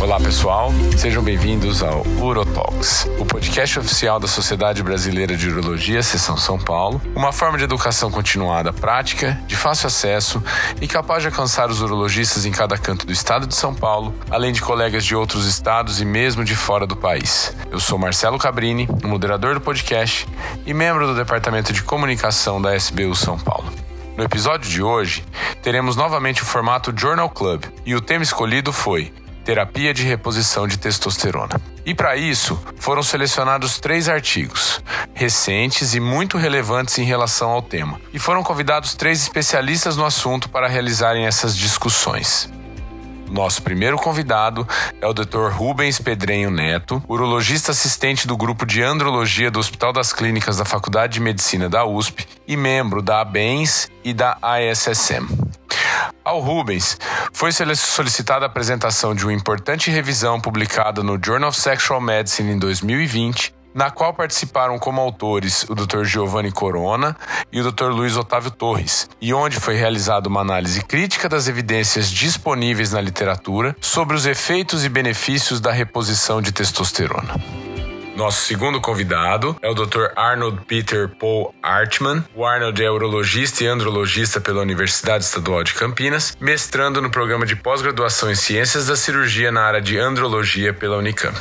Olá 0.00 0.20
pessoal, 0.20 0.70
sejam 0.96 1.24
bem-vindos 1.24 1.82
ao 1.82 2.06
UroTalks, 2.06 3.08
o 3.18 3.24
podcast 3.24 3.80
oficial 3.80 4.20
da 4.20 4.28
Sociedade 4.28 4.80
Brasileira 4.80 5.36
de 5.36 5.48
Urologia, 5.50 6.00
Seção 6.04 6.36
São 6.36 6.56
Paulo, 6.56 7.02
uma 7.16 7.32
forma 7.32 7.58
de 7.58 7.64
educação 7.64 8.08
continuada 8.08 8.72
prática, 8.72 9.40
de 9.48 9.56
fácil 9.56 9.88
acesso 9.88 10.40
e 10.80 10.86
capaz 10.86 11.22
de 11.22 11.28
alcançar 11.28 11.68
os 11.68 11.82
urologistas 11.82 12.46
em 12.46 12.52
cada 12.52 12.78
canto 12.78 13.04
do 13.04 13.12
estado 13.12 13.44
de 13.44 13.56
São 13.56 13.74
Paulo, 13.74 14.14
além 14.30 14.52
de 14.52 14.62
colegas 14.62 15.04
de 15.04 15.16
outros 15.16 15.46
estados 15.46 16.00
e 16.00 16.04
mesmo 16.04 16.44
de 16.44 16.54
fora 16.54 16.86
do 16.86 16.94
país. 16.94 17.52
Eu 17.68 17.80
sou 17.80 17.98
Marcelo 17.98 18.38
Cabrini, 18.38 18.88
moderador 19.02 19.54
do 19.54 19.60
podcast 19.60 20.28
e 20.64 20.72
membro 20.72 21.08
do 21.08 21.16
Departamento 21.16 21.72
de 21.72 21.82
Comunicação 21.82 22.62
da 22.62 22.76
SBU 22.76 23.16
São 23.16 23.36
Paulo. 23.36 23.68
No 24.16 24.22
episódio 24.22 24.70
de 24.70 24.80
hoje, 24.80 25.24
teremos 25.60 25.96
novamente 25.96 26.42
o 26.42 26.46
formato 26.46 26.94
Journal 26.96 27.28
Club 27.28 27.64
e 27.84 27.96
o 27.96 28.00
tema 28.00 28.22
escolhido 28.22 28.72
foi 28.72 29.12
terapia 29.48 29.94
de 29.94 30.02
reposição 30.02 30.68
de 30.68 30.76
testosterona. 30.76 31.58
E 31.86 31.94
para 31.94 32.14
isso, 32.18 32.62
foram 32.76 33.02
selecionados 33.02 33.80
três 33.80 34.06
artigos, 34.06 34.82
recentes 35.14 35.94
e 35.94 36.00
muito 36.00 36.36
relevantes 36.36 36.98
em 36.98 37.04
relação 37.04 37.48
ao 37.48 37.62
tema. 37.62 37.98
E 38.12 38.18
foram 38.18 38.42
convidados 38.42 38.94
três 38.94 39.22
especialistas 39.22 39.96
no 39.96 40.04
assunto 40.04 40.50
para 40.50 40.68
realizarem 40.68 41.24
essas 41.24 41.56
discussões. 41.56 42.52
Nosso 43.30 43.62
primeiro 43.62 43.96
convidado 43.96 44.68
é 45.00 45.06
o 45.06 45.14
Dr. 45.14 45.48
Rubens 45.50 45.98
Pedrenho 45.98 46.50
Neto, 46.50 47.02
urologista 47.08 47.72
assistente 47.72 48.26
do 48.26 48.36
grupo 48.36 48.66
de 48.66 48.82
andrologia 48.82 49.50
do 49.50 49.58
Hospital 49.58 49.94
das 49.94 50.12
Clínicas 50.12 50.58
da 50.58 50.66
Faculdade 50.66 51.14
de 51.14 51.20
Medicina 51.20 51.70
da 51.70 51.86
USP 51.86 52.26
e 52.46 52.54
membro 52.54 53.00
da 53.00 53.22
ABENS 53.22 53.90
e 54.04 54.12
da 54.12 54.36
ASSM. 54.42 55.47
Ao 56.24 56.40
Rubens 56.40 56.98
foi 57.32 57.50
solicitada 57.52 58.44
a 58.44 58.48
apresentação 58.48 59.14
de 59.14 59.24
uma 59.24 59.32
importante 59.32 59.90
revisão 59.90 60.40
publicada 60.40 61.02
no 61.02 61.18
Journal 61.22 61.48
of 61.50 61.58
Sexual 61.58 62.00
Medicine 62.00 62.52
em 62.52 62.58
2020, 62.58 63.54
na 63.74 63.90
qual 63.90 64.12
participaram 64.12 64.78
como 64.78 65.00
autores 65.00 65.64
o 65.68 65.74
Dr. 65.74 66.04
Giovanni 66.04 66.50
Corona 66.50 67.16
e 67.52 67.60
o 67.60 67.70
Dr. 67.70 67.86
Luiz 67.86 68.16
Otávio 68.16 68.50
Torres, 68.50 69.08
e 69.20 69.32
onde 69.32 69.58
foi 69.58 69.76
realizada 69.76 70.28
uma 70.28 70.40
análise 70.40 70.82
crítica 70.82 71.28
das 71.28 71.48
evidências 71.48 72.10
disponíveis 72.10 72.92
na 72.92 73.00
literatura 73.00 73.76
sobre 73.80 74.16
os 74.16 74.26
efeitos 74.26 74.84
e 74.84 74.88
benefícios 74.88 75.60
da 75.60 75.70
reposição 75.70 76.42
de 76.42 76.50
testosterona. 76.50 77.34
Nosso 78.18 78.46
segundo 78.46 78.80
convidado 78.80 79.56
é 79.62 79.70
o 79.70 79.74
Dr. 79.74 80.06
Arnold 80.16 80.62
Peter 80.66 81.08
Paul 81.08 81.54
Artman. 81.62 82.24
O 82.34 82.44
Arnold 82.44 82.82
é 82.82 82.90
urologista 82.90 83.62
e 83.62 83.68
andrologista 83.68 84.40
pela 84.40 84.60
Universidade 84.60 85.22
Estadual 85.22 85.62
de 85.62 85.72
Campinas, 85.72 86.36
mestrando 86.40 87.00
no 87.00 87.12
programa 87.12 87.46
de 87.46 87.54
pós-graduação 87.54 88.28
em 88.28 88.34
Ciências 88.34 88.88
da 88.88 88.96
Cirurgia 88.96 89.52
na 89.52 89.62
área 89.62 89.80
de 89.80 89.96
andrologia 89.96 90.74
pela 90.74 90.96
Unicamp. 90.96 91.38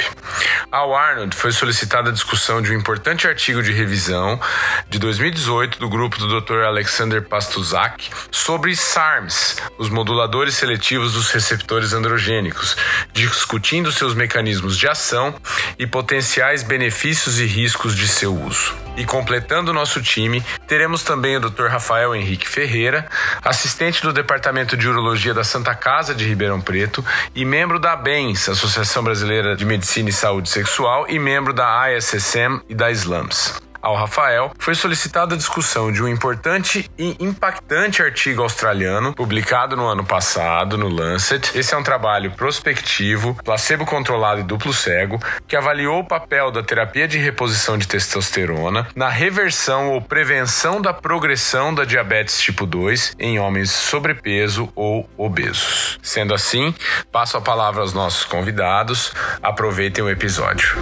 Ao 0.71 0.95
Arnold 0.95 1.35
foi 1.35 1.51
solicitada 1.51 2.11
a 2.11 2.13
discussão 2.13 2.61
de 2.61 2.71
um 2.71 2.77
importante 2.77 3.27
artigo 3.27 3.63
de 3.63 3.71
revisão 3.71 4.39
de 4.87 4.99
2018 4.99 5.79
do 5.79 5.89
grupo 5.89 6.19
do 6.19 6.39
Dr. 6.39 6.61
Alexander 6.61 7.27
Pastuzak 7.27 8.07
sobre 8.29 8.75
SARMs, 8.75 9.55
os 9.79 9.89
moduladores 9.89 10.53
seletivos 10.53 11.13
dos 11.13 11.31
receptores 11.31 11.93
androgênicos, 11.93 12.77
discutindo 13.13 13.91
seus 13.91 14.13
mecanismos 14.13 14.77
de 14.77 14.87
ação 14.87 15.33
e 15.79 15.87
potenciais 15.87 16.66
benefícios 16.67 17.39
e 17.39 17.45
riscos 17.45 17.95
de 17.95 18.07
seu 18.07 18.35
uso. 18.35 18.75
E 18.95 19.05
completando 19.05 19.71
o 19.71 19.73
nosso 19.73 20.01
time, 20.01 20.43
teremos 20.67 21.03
também 21.03 21.37
o 21.37 21.39
Dr. 21.39 21.67
Rafael 21.67 22.15
Henrique 22.15 22.47
Ferreira, 22.47 23.07
assistente 23.43 24.01
do 24.01 24.11
Departamento 24.11 24.75
de 24.75 24.87
Urologia 24.87 25.33
da 25.33 25.43
Santa 25.43 25.73
Casa 25.73 26.13
de 26.13 26.25
Ribeirão 26.25 26.59
Preto 26.59 27.05
e 27.33 27.45
membro 27.45 27.79
da 27.79 27.93
ABENS, 27.93 28.49
Associação 28.49 29.03
Brasileira 29.03 29.55
de 29.55 29.65
Medicina 29.65 30.09
e 30.09 30.13
Saúde 30.13 30.49
Sexual, 30.49 31.05
e 31.09 31.17
membro 31.17 31.53
da 31.53 31.91
ISSM 31.91 32.61
e 32.67 32.75
da 32.75 32.91
SLAMS 32.91 33.66
ao 33.81 33.95
Rafael, 33.95 34.51
foi 34.57 34.75
solicitada 34.75 35.35
a 35.35 35.37
discussão 35.37 35.91
de 35.91 36.03
um 36.03 36.07
importante 36.07 36.89
e 36.97 37.15
impactante 37.19 38.01
artigo 38.01 38.41
australiano 38.41 39.13
publicado 39.13 39.75
no 39.75 39.85
ano 39.85 40.05
passado 40.05 40.77
no 40.77 40.87
Lancet. 40.87 41.57
Esse 41.57 41.73
é 41.73 41.77
um 41.77 41.83
trabalho 41.83 42.31
prospectivo, 42.31 43.35
placebo 43.43 43.85
controlado 43.85 44.41
e 44.41 44.43
duplo 44.43 44.73
cego, 44.73 45.19
que 45.47 45.55
avaliou 45.55 45.99
o 45.99 46.07
papel 46.07 46.51
da 46.51 46.63
terapia 46.63 47.07
de 47.07 47.17
reposição 47.17 47.77
de 47.77 47.87
testosterona 47.87 48.87
na 48.95 49.09
reversão 49.09 49.91
ou 49.91 50.01
prevenção 50.01 50.81
da 50.81 50.93
progressão 50.93 51.73
da 51.73 51.85
diabetes 51.85 52.39
tipo 52.39 52.65
2 52.65 53.15
em 53.19 53.39
homens 53.39 53.71
sobrepeso 53.71 54.71
ou 54.75 55.09
obesos. 55.17 55.99
Sendo 56.01 56.33
assim, 56.33 56.73
passo 57.11 57.37
a 57.37 57.41
palavra 57.41 57.81
aos 57.81 57.93
nossos 57.93 58.25
convidados. 58.25 59.13
Aproveitem 59.41 60.03
o 60.03 60.09
episódio. 60.09 60.77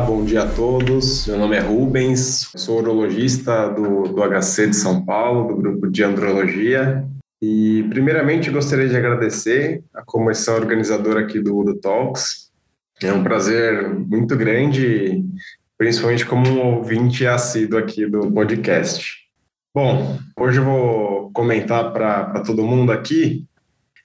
Bom 0.00 0.24
dia 0.24 0.44
a 0.44 0.48
todos. 0.48 1.26
Meu 1.26 1.38
nome 1.38 1.54
é 1.54 1.60
Rubens, 1.60 2.50
sou 2.56 2.78
urologista 2.78 3.68
do, 3.68 4.04
do 4.04 4.22
HC 4.22 4.68
de 4.68 4.76
São 4.76 5.04
Paulo, 5.04 5.48
do 5.48 5.56
grupo 5.60 5.90
de 5.90 6.02
andrologia. 6.02 7.06
E, 7.42 7.84
primeiramente, 7.90 8.50
gostaria 8.50 8.88
de 8.88 8.96
agradecer 8.96 9.84
a 9.92 10.02
comissão 10.02 10.54
organizadora 10.54 11.20
aqui 11.20 11.38
do 11.40 11.56
Udo 11.56 11.74
Talks. 11.74 12.50
É 13.02 13.12
um 13.12 13.22
prazer 13.22 13.90
muito 13.90 14.34
grande, 14.34 15.22
principalmente 15.76 16.24
como 16.24 16.48
um 16.48 16.76
ouvinte 16.76 17.26
assíduo 17.26 17.78
aqui 17.78 18.06
do 18.06 18.32
podcast. 18.32 19.12
Bom, 19.74 20.18
hoje 20.40 20.58
eu 20.58 20.64
vou 20.64 21.30
comentar 21.32 21.92
para 21.92 22.40
todo 22.40 22.64
mundo 22.64 22.92
aqui 22.92 23.44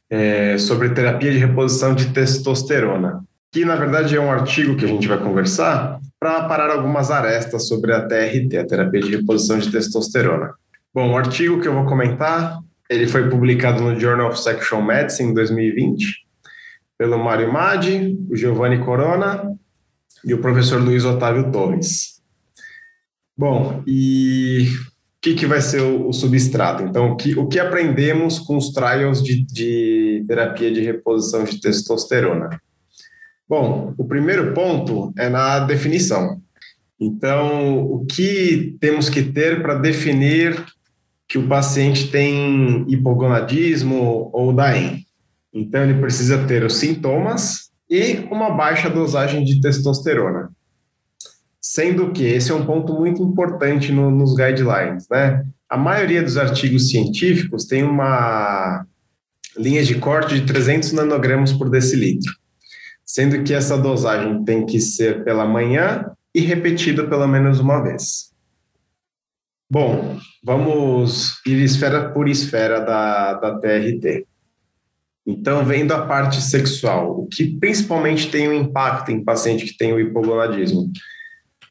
é, 0.10 0.58
sobre 0.58 0.90
terapia 0.90 1.32
de 1.32 1.38
reposição 1.38 1.96
de 1.96 2.12
testosterona 2.12 3.27
que 3.58 3.66
na 3.66 3.76
verdade 3.76 4.16
é 4.16 4.22
um 4.22 4.32
artigo 4.32 4.78
que 4.78 4.86
a 4.86 4.88
gente 4.88 5.08
vai 5.08 5.18
conversar 5.18 6.00
para 6.20 6.44
parar 6.44 6.70
algumas 6.70 7.10
arestas 7.10 7.68
sobre 7.68 7.92
a 7.92 8.06
TRT, 8.06 8.56
a 8.56 8.68
terapia 8.68 9.02
de 9.02 9.16
reposição 9.16 9.58
de 9.58 9.72
testosterona. 9.72 10.54
Bom, 10.94 11.12
o 11.12 11.18
artigo 11.18 11.60
que 11.60 11.68
eu 11.68 11.74
vou 11.74 11.88
comentar, 11.88 12.60
ele 12.88 13.08
foi 13.08 13.28
publicado 13.28 13.82
no 13.82 14.00
Journal 14.00 14.30
of 14.30 14.40
Sexual 14.40 14.84
Medicine 14.84 15.32
em 15.32 15.34
2020 15.34 16.28
pelo 17.00 17.18
Mário 17.18 17.52
Madi, 17.52 18.16
o 18.30 18.36
Giovanni 18.36 18.78
Corona 18.86 19.52
e 20.24 20.36
o 20.36 20.38
professor 20.40 20.80
Luiz 20.80 21.04
Otávio 21.04 21.52
Torres. 21.52 22.22
Bom, 23.36 23.82
e 23.88 24.68
o 24.70 25.20
que, 25.20 25.34
que 25.34 25.48
vai 25.48 25.62
ser 25.62 25.82
o, 25.82 26.10
o 26.10 26.14
substrato? 26.14 26.84
Então, 26.84 27.14
o 27.14 27.16
que, 27.16 27.36
o 27.36 27.48
que 27.48 27.60
aprendemos 27.60 28.38
com 28.38 28.56
os 28.56 28.70
trials 28.72 29.24
de, 29.24 29.44
de 29.44 30.24
terapia 30.28 30.72
de 30.72 30.82
reposição 30.82 31.44
de 31.44 31.60
testosterona? 31.60 32.50
Bom, 33.50 33.94
o 33.98 34.04
primeiro 34.04 34.54
ponto 34.54 35.14
é 35.18 35.30
na 35.30 35.60
definição. 35.60 36.42
Então, 37.00 37.80
o 37.80 38.06
que 38.06 38.76
temos 38.82 39.10
que 39.10 39.24
ter 39.24 39.62
para 39.62 39.76
definir 39.76 40.66
que 41.28 41.38
o 41.38 41.48
paciente 41.48 42.10
tem 42.10 42.86
hipogonadismo 42.90 44.30
ou 44.34 44.52
DAEM? 44.52 45.06
Então, 45.54 45.84
ele 45.84 46.02
precisa 46.02 46.46
ter 46.46 46.66
os 46.66 46.76
sintomas 46.76 47.70
e 47.90 48.28
uma 48.30 48.50
baixa 48.50 48.90
dosagem 48.90 49.46
de 49.46 49.62
testosterona. 49.62 50.50
Sendo 51.62 52.12
que 52.12 52.26
esse 52.26 52.52
é 52.52 52.56
um 52.56 52.66
ponto 52.66 52.94
muito 52.94 53.24
importante 53.24 53.94
no, 53.94 54.12
nos 54.12 54.36
guidelines, 54.36 55.08
né? 55.10 55.46
A 55.70 55.78
maioria 55.78 56.22
dos 56.22 56.38
artigos 56.38 56.90
científicos 56.90 57.66
tem 57.66 57.84
uma 57.84 58.86
linha 59.58 59.84
de 59.84 59.96
corte 59.96 60.36
de 60.36 60.46
300 60.46 60.92
nanogramas 60.92 61.54
por 61.54 61.70
decilitro 61.70 62.32
sendo 63.08 63.42
que 63.42 63.54
essa 63.54 63.78
dosagem 63.78 64.44
tem 64.44 64.66
que 64.66 64.82
ser 64.82 65.24
pela 65.24 65.46
manhã 65.46 66.12
e 66.36 66.42
repetida 66.42 67.08
pelo 67.08 67.26
menos 67.26 67.60
uma 67.60 67.82
vez. 67.82 68.34
Bom, 69.70 70.20
vamos 70.44 71.42
ir 71.46 71.64
esfera 71.64 72.12
por 72.12 72.28
esfera 72.28 72.82
da, 72.82 73.34
da 73.34 73.60
TRT. 73.60 74.26
Então, 75.26 75.66
vendo 75.66 75.94
a 75.94 76.06
parte 76.06 76.42
sexual, 76.42 77.22
o 77.22 77.28
que 77.28 77.58
principalmente 77.58 78.30
tem 78.30 78.48
um 78.48 78.54
impacto 78.54 79.12
em 79.12 79.24
paciente 79.24 79.66
que 79.66 79.78
tem 79.78 79.92
o 79.92 80.00
hipogonadismo? 80.00 80.90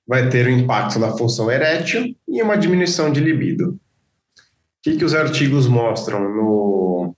Vai 0.06 0.28
ter 0.28 0.46
um 0.46 0.58
impacto 0.58 0.98
na 0.98 1.16
função 1.16 1.50
erétil 1.50 2.14
e 2.28 2.42
uma 2.42 2.56
diminuição 2.56 3.10
de 3.10 3.20
libido. 3.20 3.70
O 3.70 3.78
que, 4.82 4.96
que 4.96 5.04
os 5.04 5.14
artigos 5.14 5.66
mostram 5.66 6.20
no, 6.20 7.15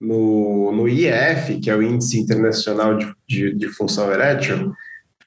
no, 0.00 0.72
no 0.72 0.88
IEF, 0.88 1.60
que 1.60 1.70
é 1.70 1.76
o 1.76 1.82
Índice 1.82 2.18
Internacional 2.18 2.96
de, 2.96 3.12
de, 3.28 3.54
de 3.54 3.68
Função 3.68 4.10
Erétil, 4.10 4.72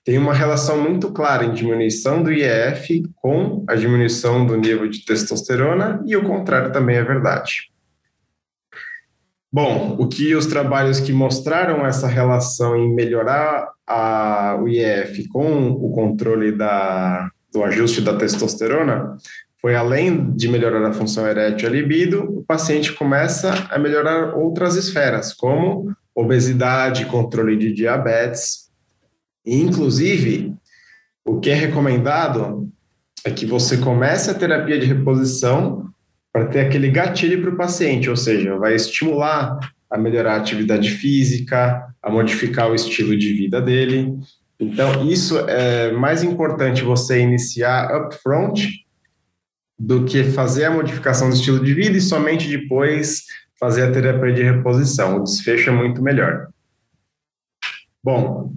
tem 0.04 0.18
uma 0.18 0.34
relação 0.34 0.82
muito 0.82 1.12
clara 1.12 1.46
em 1.46 1.54
diminuição 1.54 2.22
do 2.22 2.32
IEF 2.32 3.04
com 3.16 3.64
a 3.68 3.76
diminuição 3.76 4.46
do 4.46 4.58
nível 4.58 4.90
de 4.90 5.06
testosterona 5.06 6.04
e 6.06 6.16
o 6.16 6.24
contrário 6.24 6.74
também 6.74 6.98
é 6.98 7.04
verdade. 7.04 7.72
Bom, 9.52 9.96
o 10.00 10.08
que 10.08 10.36
os 10.36 10.48
trabalhos 10.48 11.00
que 11.00 11.14
mostraram 11.14 11.86
essa 11.86 12.08
relação 12.08 12.76
em 12.76 12.94
melhorar 12.94 13.70
a, 13.86 14.58
o 14.60 14.68
IEF 14.68 15.28
com 15.30 15.70
o 15.70 15.92
controle 15.92 16.52
da, 16.52 17.30
do 17.54 17.64
ajuste 17.64 18.02
da 18.02 18.18
testosterona 18.18 19.16
foi 19.64 19.76
além 19.76 20.36
de 20.36 20.50
melhorar 20.50 20.86
a 20.86 20.92
função 20.92 21.26
erétil 21.26 21.70
e 21.70 21.72
a 21.72 21.74
libido, 21.74 22.40
o 22.40 22.44
paciente 22.44 22.92
começa 22.92 23.66
a 23.72 23.80
melhorar 23.80 24.36
outras 24.36 24.76
esferas, 24.76 25.34
como 25.34 25.96
obesidade, 26.14 27.06
controle 27.06 27.56
de 27.56 27.72
diabetes. 27.72 28.70
E, 29.46 29.56
inclusive, 29.56 30.54
o 31.24 31.40
que 31.40 31.50
é 31.50 31.54
recomendado 31.54 32.70
é 33.24 33.32
que 33.32 33.46
você 33.46 33.78
comece 33.78 34.30
a 34.30 34.34
terapia 34.34 34.78
de 34.78 34.86
reposição 34.86 35.90
para 36.34 36.48
ter 36.48 36.60
aquele 36.60 36.90
gatilho 36.90 37.42
para 37.42 37.52
o 37.52 37.58
paciente, 37.58 38.10
ou 38.10 38.18
seja, 38.18 38.58
vai 38.58 38.76
estimular 38.76 39.58
a 39.90 39.98
melhorar 39.98 40.34
a 40.34 40.38
atividade 40.40 40.90
física, 40.90 41.88
a 42.02 42.12
modificar 42.12 42.70
o 42.70 42.76
estilo 42.76 43.18
de 43.18 43.32
vida 43.32 43.62
dele. 43.62 44.14
Então, 44.60 45.10
isso 45.10 45.40
é 45.48 45.94
mais 45.94 46.22
importante 46.22 46.84
você 46.84 47.22
iniciar 47.22 47.96
upfront 47.96 48.83
do 49.78 50.06
que 50.06 50.24
fazer 50.24 50.66
a 50.66 50.72
modificação 50.72 51.30
do 51.30 51.36
estilo 51.36 51.64
de 51.64 51.74
vida 51.74 51.98
e 51.98 52.02
somente 52.02 52.48
depois 52.48 53.24
fazer 53.60 53.84
a 53.84 53.92
terapia 53.92 54.34
de 54.34 54.44
reposição. 54.44 55.18
O 55.18 55.24
desfecho 55.24 55.70
é 55.70 55.74
muito 55.74 56.02
melhor. 56.02 56.48
Bom, 58.04 58.54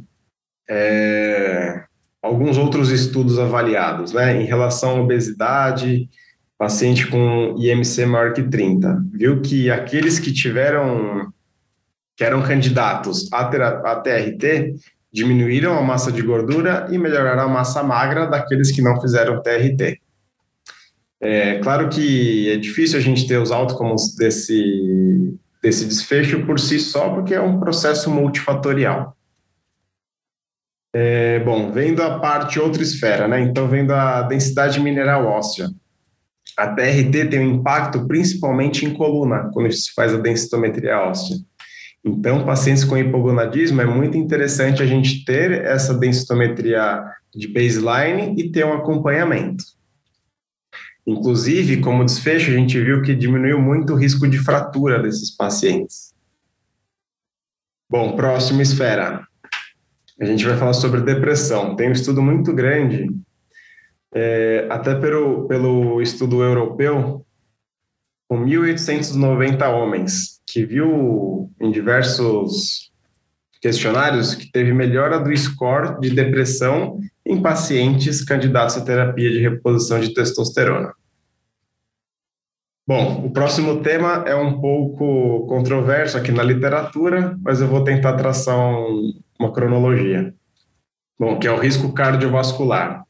é, 0.68 1.84
alguns 2.20 2.58
outros 2.58 2.90
estudos 2.90 3.38
avaliados, 3.38 4.12
né, 4.12 4.40
em 4.40 4.44
relação 4.44 4.96
à 4.96 5.00
obesidade, 5.00 6.08
paciente 6.58 7.06
com 7.06 7.54
IMC 7.58 8.06
maior 8.06 8.32
que 8.32 8.42
30, 8.42 9.04
viu 9.12 9.40
que 9.40 9.70
aqueles 9.70 10.18
que 10.18 10.32
tiveram, 10.32 11.32
que 12.16 12.24
eram 12.24 12.42
candidatos 12.42 13.32
a, 13.32 13.42
a 13.42 13.96
TRT, 13.96 14.74
diminuíram 15.12 15.78
a 15.78 15.82
massa 15.82 16.10
de 16.10 16.22
gordura 16.22 16.88
e 16.90 16.98
melhoraram 16.98 17.44
a 17.44 17.48
massa 17.48 17.82
magra 17.82 18.26
daqueles 18.26 18.72
que 18.72 18.82
não 18.82 19.00
fizeram 19.00 19.42
TRT. 19.42 20.00
É 21.28 21.58
claro 21.58 21.88
que 21.88 22.52
é 22.52 22.56
difícil 22.56 23.00
a 23.00 23.02
gente 23.02 23.26
ter 23.26 23.36
os 23.36 23.50
outcomes 23.50 24.14
desse, 24.14 25.34
desse 25.60 25.84
desfecho 25.84 26.46
por 26.46 26.60
si 26.60 26.78
só, 26.78 27.08
porque 27.08 27.34
é 27.34 27.40
um 27.40 27.58
processo 27.58 28.08
multifatorial. 28.08 29.16
É, 30.94 31.40
bom, 31.40 31.72
vendo 31.72 32.00
a 32.00 32.20
parte 32.20 32.60
outra 32.60 32.80
esfera, 32.80 33.26
né? 33.26 33.40
Então, 33.40 33.66
vendo 33.66 33.92
a 33.92 34.22
densidade 34.22 34.78
mineral 34.78 35.26
óssea. 35.26 35.68
A 36.56 36.68
TRT 36.68 37.26
tem 37.28 37.40
um 37.40 37.56
impacto 37.56 38.06
principalmente 38.06 38.86
em 38.86 38.94
coluna, 38.94 39.50
quando 39.52 39.70
se 39.72 39.92
faz 39.94 40.14
a 40.14 40.18
densitometria 40.18 41.00
óssea. 41.00 41.38
Então, 42.04 42.46
pacientes 42.46 42.84
com 42.84 42.96
hipogonadismo, 42.96 43.82
é 43.82 43.84
muito 43.84 44.16
interessante 44.16 44.80
a 44.80 44.86
gente 44.86 45.24
ter 45.24 45.50
essa 45.64 45.92
densitometria 45.92 47.02
de 47.34 47.48
baseline 47.48 48.40
e 48.40 48.48
ter 48.52 48.64
um 48.64 48.72
acompanhamento. 48.72 49.64
Inclusive, 51.06 51.80
como 51.80 52.04
desfecho, 52.04 52.50
a 52.50 52.54
gente 52.54 52.80
viu 52.82 53.00
que 53.00 53.14
diminuiu 53.14 53.60
muito 53.60 53.92
o 53.92 53.96
risco 53.96 54.26
de 54.26 54.38
fratura 54.38 55.00
desses 55.00 55.30
pacientes. 55.30 56.12
Bom, 57.88 58.16
próxima 58.16 58.62
esfera. 58.62 59.24
A 60.20 60.24
gente 60.24 60.44
vai 60.44 60.56
falar 60.56 60.72
sobre 60.72 61.02
depressão. 61.02 61.76
Tem 61.76 61.88
um 61.88 61.92
estudo 61.92 62.20
muito 62.20 62.52
grande, 62.52 63.08
é, 64.12 64.66
até 64.68 64.94
pelo, 64.96 65.46
pelo 65.46 66.02
estudo 66.02 66.42
europeu, 66.42 67.24
com 68.28 68.44
1.890 68.44 69.68
homens, 69.68 70.40
que 70.44 70.64
viu 70.64 71.48
em 71.60 71.70
diversos 71.70 72.90
questionários 73.60 74.34
que 74.34 74.50
teve 74.50 74.72
melhora 74.72 75.20
do 75.20 75.36
score 75.36 76.00
de 76.00 76.10
depressão 76.10 76.98
em 77.26 77.42
pacientes 77.42 78.24
candidatos 78.24 78.76
à 78.76 78.80
terapia 78.80 79.30
de 79.30 79.40
reposição 79.40 79.98
de 79.98 80.14
testosterona. 80.14 80.94
Bom, 82.86 83.26
o 83.26 83.30
próximo 83.32 83.82
tema 83.82 84.22
é 84.28 84.36
um 84.36 84.60
pouco 84.60 85.44
controverso 85.48 86.16
aqui 86.16 86.30
na 86.30 86.44
literatura, 86.44 87.36
mas 87.42 87.60
eu 87.60 87.66
vou 87.66 87.82
tentar 87.82 88.12
traçar 88.12 88.56
um, 88.56 89.12
uma 89.40 89.52
cronologia. 89.52 90.32
Bom, 91.18 91.36
que 91.36 91.48
é 91.48 91.50
o 91.50 91.58
risco 91.58 91.92
cardiovascular. 91.92 93.02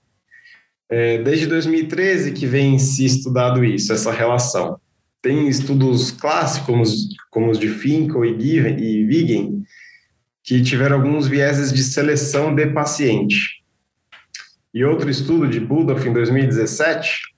É, 0.89 1.19
desde 1.19 1.47
2013 1.47 2.33
que 2.33 2.47
vem 2.47 2.79
se 2.79 3.05
estudado 3.05 3.63
isso, 3.63 3.93
essa 3.93 4.11
relação. 4.11 4.81
Tem 5.21 5.47
estudos 5.47 6.11
clássicos, 6.11 6.67
como 6.67 6.83
os, 6.83 7.09
como 7.31 7.51
os 7.51 7.59
de 7.59 7.69
Finkel 7.69 8.25
e, 8.25 8.41
Given, 8.41 8.79
e 8.79 9.05
Wigen, 9.05 9.63
que 10.43 10.63
tiveram 10.63 10.97
alguns 10.97 11.27
vieses 11.27 11.71
de 11.71 11.83
seleção 11.83 12.55
de 12.55 12.67
paciente. 12.69 13.66
E 14.77 14.85
outro 14.85 15.09
estudo 15.09 15.49
de 15.49 15.59
Budolf 15.59 16.05
em 16.05 16.13
2017, 16.13 17.35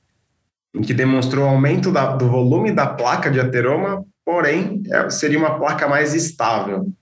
em 0.74 0.80
que 0.80 0.92
demonstrou 0.92 1.46
aumento 1.46 1.92
da, 1.92 2.16
do 2.16 2.28
volume 2.28 2.72
da 2.72 2.84
placa 2.84 3.30
de 3.30 3.38
ateroma, 3.38 4.04
porém 4.24 4.82
é, 4.90 5.08
seria 5.08 5.38
uma 5.38 5.56
placa 5.56 5.86
mais 5.86 6.14
estável. 6.14 6.92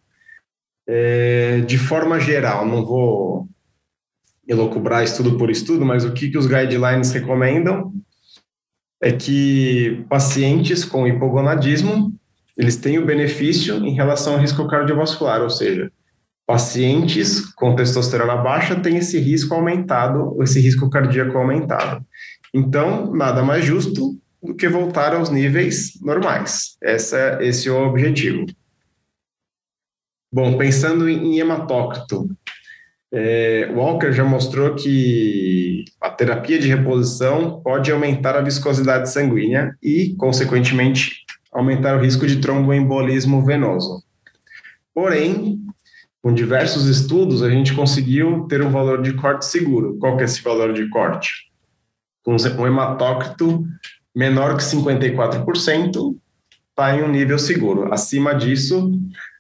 É, 0.87 1.61
de 1.61 1.79
forma 1.79 2.21
geral, 2.21 2.67
não 2.67 2.85
vou 2.85 3.49
elocubrar 4.47 5.03
estudo 5.03 5.39
por 5.39 5.49
estudo, 5.49 5.87
mas 5.87 6.05
o 6.05 6.13
que, 6.13 6.29
que 6.29 6.37
os 6.37 6.47
guidelines 6.47 7.13
recomendam 7.13 7.95
é 9.01 9.13
que 9.13 10.05
pacientes 10.07 10.85
com 10.85 11.07
hipogonadismo 11.07 12.13
eles 12.59 12.77
têm 12.77 12.99
o 12.99 13.07
benefício 13.07 13.77
em 13.77 13.95
relação 13.95 14.35
ao 14.35 14.41
risco 14.41 14.69
cardiovascular, 14.69 15.41
ou 15.41 15.49
seja, 15.49 15.91
pacientes 16.47 17.41
com 17.55 17.75
testosterona 17.75 18.37
baixa 18.37 18.77
têm 18.77 18.99
esse 18.99 19.19
risco 19.19 19.55
aumentado, 19.55 20.41
esse 20.43 20.61
risco 20.61 20.89
cardíaco 20.89 21.37
aumentado. 21.37 22.07
Então, 22.55 23.13
nada 23.13 23.43
mais 23.43 23.65
justo 23.65 24.17
do 24.43 24.55
que 24.55 24.69
voltar 24.69 25.15
aos 25.15 25.29
níveis 25.29 26.01
normais. 26.01 26.77
Essa, 26.83 27.39
esse 27.43 27.69
é 27.69 27.73
o 27.73 27.89
objetivo. 27.89 28.47
Bom, 30.33 30.57
pensando 30.57 31.09
em 31.09 31.39
hematócrito, 31.39 32.29
é, 33.13 33.71
Walker 33.75 34.13
já 34.13 34.25
mostrou 34.25 34.75
que 34.75 35.85
a 36.01 36.11
terapia 36.11 36.59
de 36.59 36.69
reposição 36.69 37.61
pode 37.63 37.91
aumentar 37.91 38.37
a 38.37 38.43
viscosidade 38.43 39.11
sanguínea 39.11 39.77
e, 39.83 40.15
consequentemente, 40.17 41.25
aumentar 41.53 41.97
o 41.97 42.01
risco 42.01 42.27
de 42.27 42.41
tromboembolismo 42.41 43.45
venoso. 43.45 44.05
Porém, 44.95 45.61
com 46.27 46.35
diversos 46.35 46.89
estudos, 46.89 47.41
a 47.41 47.49
gente 47.49 47.73
conseguiu 47.73 48.49
ter 48.49 48.61
um 48.61 48.69
valor 48.69 49.01
de 49.01 49.13
corte 49.13 49.47
seguro. 49.47 49.97
Qual 50.01 50.17
que 50.17 50.23
é 50.23 50.25
esse 50.25 50.43
valor 50.43 50.73
de 50.73 50.89
corte? 50.89 51.31
Com 52.25 52.35
um 52.35 52.67
hematócrito 52.67 53.65
menor 54.13 54.57
que 54.57 54.65
54%, 54.65 56.17
está 56.71 56.97
em 56.97 57.05
um 57.05 57.09
nível 57.09 57.39
seguro. 57.39 57.95
Acima 57.95 58.35
disso, 58.35 58.91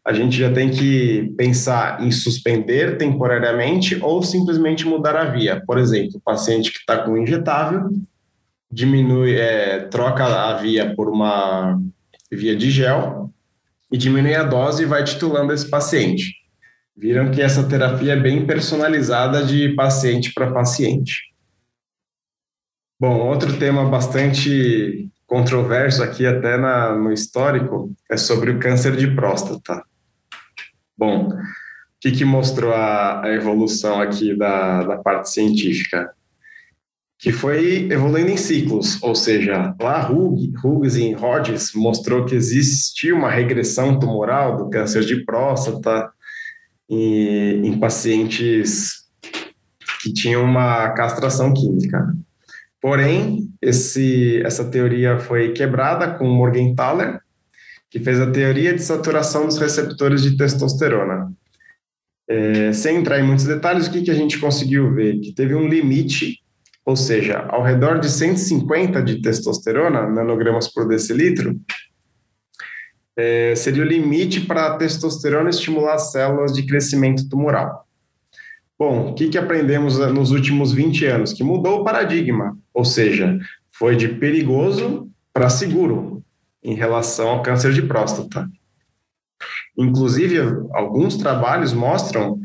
a 0.04 0.12
gente 0.12 0.38
já 0.38 0.52
tem 0.52 0.70
que 0.70 1.34
pensar 1.36 2.00
em 2.04 2.12
suspender 2.12 2.96
temporariamente 2.96 3.98
ou 4.00 4.22
simplesmente 4.22 4.86
mudar 4.86 5.16
a 5.16 5.24
via. 5.24 5.60
Por 5.66 5.78
exemplo, 5.78 6.18
o 6.18 6.20
paciente 6.20 6.70
que 6.70 6.78
está 6.78 6.98
com 6.98 7.16
injetável 7.16 7.90
diminui, 8.70 9.34
é, 9.34 9.80
troca 9.90 10.24
a 10.24 10.54
via 10.54 10.94
por 10.94 11.08
uma 11.08 11.80
via 12.30 12.54
de 12.54 12.70
gel 12.70 13.28
e 13.90 13.98
diminui 13.98 14.36
a 14.36 14.44
dose 14.44 14.84
e 14.84 14.86
vai 14.86 15.02
titulando 15.02 15.52
esse 15.52 15.68
paciente 15.68 16.35
viram 16.96 17.30
que 17.30 17.42
essa 17.42 17.68
terapia 17.68 18.14
é 18.14 18.20
bem 18.20 18.46
personalizada 18.46 19.44
de 19.44 19.74
paciente 19.74 20.32
para 20.32 20.52
paciente. 20.52 21.34
Bom, 22.98 23.28
outro 23.28 23.58
tema 23.58 23.84
bastante 23.84 25.10
controverso 25.26 26.02
aqui 26.02 26.24
até 26.24 26.56
na, 26.56 26.94
no 26.94 27.12
histórico 27.12 27.92
é 28.10 28.16
sobre 28.16 28.50
o 28.50 28.58
câncer 28.58 28.96
de 28.96 29.14
próstata. 29.14 29.82
Bom, 30.96 31.28
o 31.28 31.36
que, 32.00 32.10
que 32.12 32.24
mostrou 32.24 32.72
a, 32.72 33.24
a 33.24 33.32
evolução 33.34 34.00
aqui 34.00 34.34
da, 34.34 34.82
da 34.82 34.96
parte 34.96 35.30
científica? 35.30 36.10
que 37.18 37.32
foi 37.32 37.88
evoluindo 37.90 38.30
em 38.30 38.36
ciclos, 38.36 39.02
ou 39.02 39.14
seja, 39.14 39.74
lá 39.80 40.10
Hughes 40.10 40.96
e 40.96 41.14
Rhodes 41.14 41.72
mostrou 41.74 42.26
que 42.26 42.34
existia 42.34 43.14
uma 43.14 43.30
regressão 43.30 43.98
tumoral 43.98 44.56
do 44.56 44.68
câncer 44.68 45.02
de 45.02 45.24
próstata 45.24 46.12
em, 46.88 47.66
em 47.66 47.78
pacientes 47.78 49.06
que 50.02 50.12
tinham 50.12 50.44
uma 50.44 50.90
castração 50.90 51.52
química. 51.52 52.06
Porém, 52.80 53.48
esse, 53.60 54.42
essa 54.44 54.64
teoria 54.64 55.18
foi 55.18 55.52
quebrada 55.52 56.14
com 56.14 56.28
Morgenthaler, 56.28 57.20
que 57.90 57.98
fez 57.98 58.20
a 58.20 58.30
teoria 58.30 58.74
de 58.74 58.82
saturação 58.82 59.46
dos 59.46 59.58
receptores 59.58 60.22
de 60.22 60.36
testosterona. 60.36 61.32
É, 62.28 62.72
sem 62.72 62.96
entrar 62.96 63.20
em 63.20 63.22
muitos 63.22 63.44
detalhes, 63.44 63.86
o 63.86 63.90
que, 63.90 64.02
que 64.02 64.10
a 64.10 64.14
gente 64.14 64.38
conseguiu 64.38 64.92
ver? 64.92 65.18
Que 65.20 65.32
teve 65.32 65.54
um 65.54 65.68
limite, 65.68 66.40
ou 66.84 66.96
seja, 66.96 67.38
ao 67.48 67.62
redor 67.62 67.98
de 67.98 68.10
150 68.10 69.02
de 69.02 69.20
testosterona, 69.20 70.08
nanogramas 70.08 70.72
por 70.72 70.86
decilitro, 70.86 71.58
é, 73.16 73.54
seria 73.54 73.82
o 73.82 73.86
limite 73.86 74.42
para 74.42 74.66
a 74.66 74.76
testosterona 74.76 75.50
estimular 75.50 75.94
as 75.94 76.12
células 76.12 76.52
de 76.52 76.64
crescimento 76.64 77.28
tumoral. 77.28 77.86
Bom, 78.78 79.10
o 79.10 79.14
que, 79.14 79.28
que 79.28 79.38
aprendemos 79.38 79.98
nos 80.12 80.30
últimos 80.30 80.72
20 80.72 81.06
anos? 81.06 81.32
Que 81.32 81.42
mudou 81.42 81.80
o 81.80 81.84
paradigma, 81.84 82.56
ou 82.74 82.84
seja, 82.84 83.38
foi 83.72 83.96
de 83.96 84.08
perigoso 84.08 85.10
para 85.32 85.48
seguro 85.48 86.22
em 86.62 86.74
relação 86.74 87.28
ao 87.28 87.42
câncer 87.42 87.72
de 87.72 87.82
próstata. 87.82 88.46
Inclusive, 89.78 90.38
alguns 90.72 91.16
trabalhos 91.16 91.72
mostram 91.72 92.38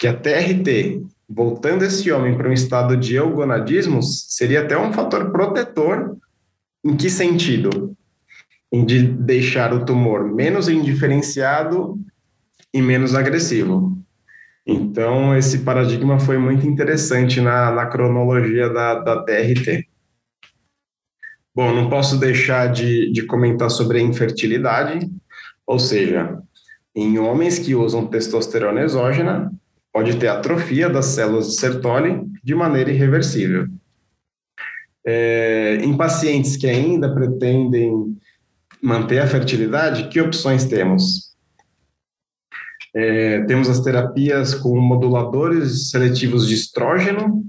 que 0.00 0.08
a 0.08 0.14
TRT, 0.14 1.02
voltando 1.28 1.84
esse 1.84 2.10
homem 2.10 2.36
para 2.36 2.48
um 2.48 2.52
estado 2.52 2.96
de 2.96 3.14
eugonadismo, 3.14 4.02
seria 4.02 4.62
até 4.62 4.76
um 4.78 4.92
fator 4.92 5.30
protetor. 5.30 6.16
Em 6.84 6.96
que 6.96 7.10
sentido? 7.10 7.96
De 8.72 9.02
deixar 9.02 9.72
o 9.72 9.84
tumor 9.84 10.24
menos 10.24 10.68
indiferenciado 10.68 11.98
e 12.72 12.82
menos 12.82 13.14
agressivo. 13.14 13.96
Então, 14.66 15.36
esse 15.36 15.58
paradigma 15.58 16.18
foi 16.18 16.36
muito 16.36 16.66
interessante 16.66 17.40
na, 17.40 17.70
na 17.70 17.86
cronologia 17.86 18.68
da, 18.68 18.98
da. 18.98 19.24
Bom, 21.54 21.72
não 21.72 21.88
posso 21.88 22.18
deixar 22.18 22.66
de, 22.66 23.10
de 23.12 23.22
comentar 23.22 23.70
sobre 23.70 23.98
a 23.98 24.02
infertilidade, 24.02 25.08
ou 25.66 25.78
seja, 25.78 26.38
em 26.94 27.18
homens 27.18 27.58
que 27.58 27.74
usam 27.74 28.06
testosterona 28.06 28.82
exógena, 28.82 29.52
pode 29.92 30.16
ter 30.16 30.28
atrofia 30.28 30.90
das 30.90 31.06
células 31.06 31.46
de 31.46 31.54
Sertoli 31.54 32.26
de 32.42 32.54
maneira 32.54 32.90
irreversível. 32.90 33.66
É, 35.06 35.76
em 35.76 35.96
pacientes 35.96 36.56
que 36.56 36.66
ainda 36.66 37.14
pretendem 37.14 38.18
manter 38.82 39.18
a 39.18 39.26
fertilidade, 39.26 40.08
que 40.08 40.20
opções 40.20 40.64
temos? 40.64 41.34
É, 42.94 43.44
temos 43.44 43.68
as 43.68 43.80
terapias 43.80 44.54
com 44.54 44.80
moduladores 44.80 45.90
seletivos 45.90 46.48
de 46.48 46.54
estrógeno, 46.54 47.44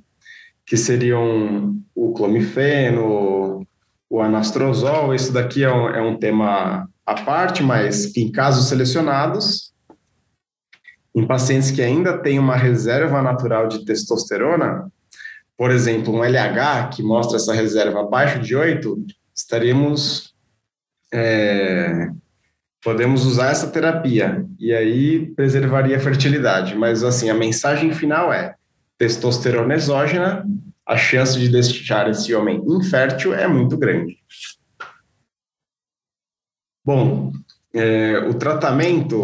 que 0.66 0.76
seriam 0.76 1.78
o 1.96 2.14
clomifeno, 2.14 3.66
o 4.10 4.22
anastrozol. 4.22 5.16
Isso 5.16 5.32
daqui 5.32 5.64
é 5.64 5.74
um, 5.74 5.88
é 5.88 6.02
um 6.02 6.18
tema 6.18 6.90
à 7.06 7.14
parte, 7.24 7.64
mas 7.64 8.16
em 8.18 8.30
casos 8.30 8.68
selecionados, 8.68 9.74
em 11.16 11.26
pacientes 11.26 11.72
que 11.72 11.82
ainda 11.82 12.18
têm 12.18 12.38
uma 12.38 12.56
reserva 12.56 13.22
natural 13.22 13.68
de 13.68 13.86
testosterona, 13.86 14.92
por 15.58 15.72
exemplo, 15.72 16.14
um 16.14 16.24
LH 16.24 16.90
que 16.94 17.02
mostra 17.02 17.38
essa 17.38 17.54
reserva 17.54 18.02
abaixo 18.02 18.40
de 18.40 18.56
8, 18.56 19.06
estaríamos 19.34 20.36
é, 21.14 22.10
podemos 22.84 23.26
usar 23.26 23.52
essa 23.52 23.68
terapia 23.68 24.46
e 24.60 24.74
aí 24.74 25.28
preservaria 25.36 25.98
a 25.98 26.00
fertilidade. 26.00 26.76
Mas 26.76 27.04
assim, 27.04 27.30
a 27.30 27.34
mensagem 27.34 27.92
final 27.94 28.32
é: 28.32 28.56
testosterona 28.98 29.76
exógena, 29.76 30.46
a 30.86 30.98
chance 30.98 31.38
de 31.40 31.50
deixar 31.50 32.10
esse 32.10 32.34
homem 32.34 32.64
infértil 32.66 33.34
é 33.34 33.48
muito 33.48 33.78
grande. 33.78 34.18
Bom, 36.86 37.34
é, 37.74 38.20
o 38.20 38.34
tratamento 38.34 39.24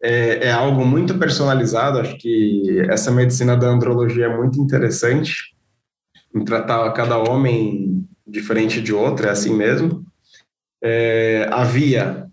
é, 0.00 0.46
é, 0.46 0.52
algo 0.52 0.84
muito 0.86 1.18
personalizado. 1.18 1.98
Acho 1.98 2.16
que 2.16 2.80
essa 2.88 3.10
medicina 3.10 3.56
da 3.56 3.66
andrologia 3.66 4.26
é 4.26 4.36
muito 4.36 4.60
interessante 4.60 5.56
em 6.34 6.44
tratar 6.44 6.90
cada 6.92 7.18
homem 7.18 8.06
diferente 8.26 8.80
de 8.80 8.92
outro, 8.92 9.26
é 9.26 9.30
assim 9.30 9.54
mesmo. 9.54 10.04
É, 10.82 11.48
a 11.50 11.64
via 11.64 12.26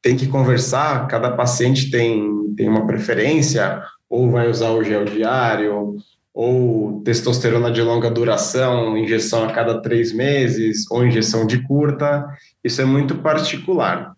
tem 0.00 0.16
que 0.16 0.26
conversar, 0.26 1.06
cada 1.06 1.30
paciente 1.30 1.90
tem, 1.90 2.54
tem 2.56 2.68
uma 2.68 2.86
preferência, 2.86 3.82
ou 4.08 4.30
vai 4.30 4.48
usar 4.48 4.70
o 4.70 4.82
gel 4.82 5.04
diário, 5.04 5.96
ou 6.34 7.02
testosterona 7.02 7.70
de 7.70 7.82
longa 7.82 8.10
duração, 8.10 8.96
injeção 8.96 9.44
a 9.44 9.52
cada 9.52 9.80
três 9.80 10.12
meses, 10.12 10.90
ou 10.90 11.04
injeção 11.04 11.46
de 11.46 11.62
curta, 11.62 12.26
isso 12.64 12.80
é 12.80 12.84
muito 12.84 13.16
particular. 13.16 14.14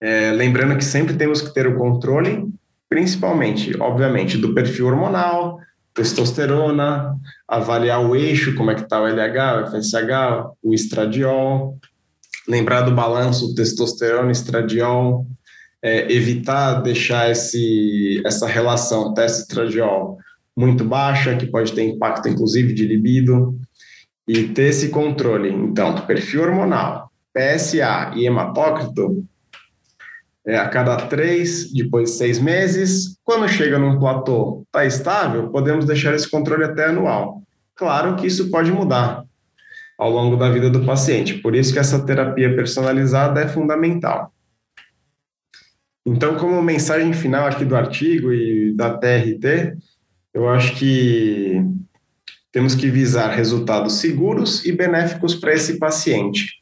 É, 0.00 0.32
lembrando 0.32 0.76
que 0.76 0.84
sempre 0.84 1.14
temos 1.14 1.40
que 1.40 1.54
ter 1.54 1.66
o 1.66 1.76
controle, 1.76 2.48
principalmente, 2.88 3.80
obviamente, 3.80 4.36
do 4.36 4.54
perfil 4.54 4.86
hormonal, 4.86 5.60
testosterona, 5.94 7.16
avaliar 7.46 8.04
o 8.04 8.16
eixo, 8.16 8.54
como 8.56 8.70
é 8.70 8.74
que 8.74 8.82
está 8.82 9.00
o 9.00 9.06
LH, 9.06 9.62
o 9.62 9.66
FSH, 9.70 10.50
o 10.62 10.74
estradiol, 10.74 11.78
lembrar 12.48 12.82
do 12.82 12.94
balanço 12.94 13.54
testosterona 13.54 14.32
estradiol, 14.32 15.26
é, 15.82 16.12
evitar 16.12 16.80
deixar 16.80 17.30
esse, 17.30 18.22
essa 18.24 18.46
relação 18.46 19.14
teste-estradiol 19.14 20.18
muito 20.56 20.84
baixa, 20.84 21.36
que 21.36 21.46
pode 21.46 21.72
ter 21.72 21.82
impacto 21.82 22.28
inclusive 22.28 22.72
de 22.72 22.86
libido, 22.86 23.58
e 24.26 24.48
ter 24.48 24.68
esse 24.68 24.88
controle, 24.88 25.50
então, 25.50 25.94
perfil 26.06 26.42
hormonal, 26.42 27.10
PSA 27.34 28.12
e 28.14 28.26
hematócrito, 28.26 29.24
é, 30.46 30.56
a 30.56 30.68
cada 30.68 30.96
três, 30.96 31.72
depois 31.72 32.10
seis 32.10 32.38
meses. 32.38 33.16
Quando 33.24 33.48
chega 33.48 33.78
num 33.78 33.98
platô, 33.98 34.62
está 34.66 34.84
estável, 34.84 35.48
podemos 35.50 35.84
deixar 35.84 36.14
esse 36.14 36.28
controle 36.28 36.64
até 36.64 36.86
anual. 36.86 37.42
Claro 37.74 38.16
que 38.16 38.26
isso 38.26 38.50
pode 38.50 38.70
mudar 38.70 39.24
ao 40.02 40.10
longo 40.10 40.36
da 40.36 40.50
vida 40.50 40.68
do 40.68 40.84
paciente. 40.84 41.34
Por 41.34 41.54
isso 41.54 41.72
que 41.72 41.78
essa 41.78 42.04
terapia 42.04 42.54
personalizada 42.56 43.40
é 43.40 43.46
fundamental. 43.46 44.32
Então, 46.04 46.34
como 46.34 46.60
mensagem 46.60 47.12
final 47.12 47.46
aqui 47.46 47.64
do 47.64 47.76
artigo 47.76 48.32
e 48.32 48.74
da 48.74 48.98
TRT, 48.98 49.76
eu 50.34 50.48
acho 50.48 50.74
que 50.74 51.64
temos 52.50 52.74
que 52.74 52.90
visar 52.90 53.28
resultados 53.28 53.94
seguros 53.94 54.64
e 54.64 54.72
benéficos 54.72 55.36
para 55.36 55.54
esse 55.54 55.78
paciente. 55.78 56.54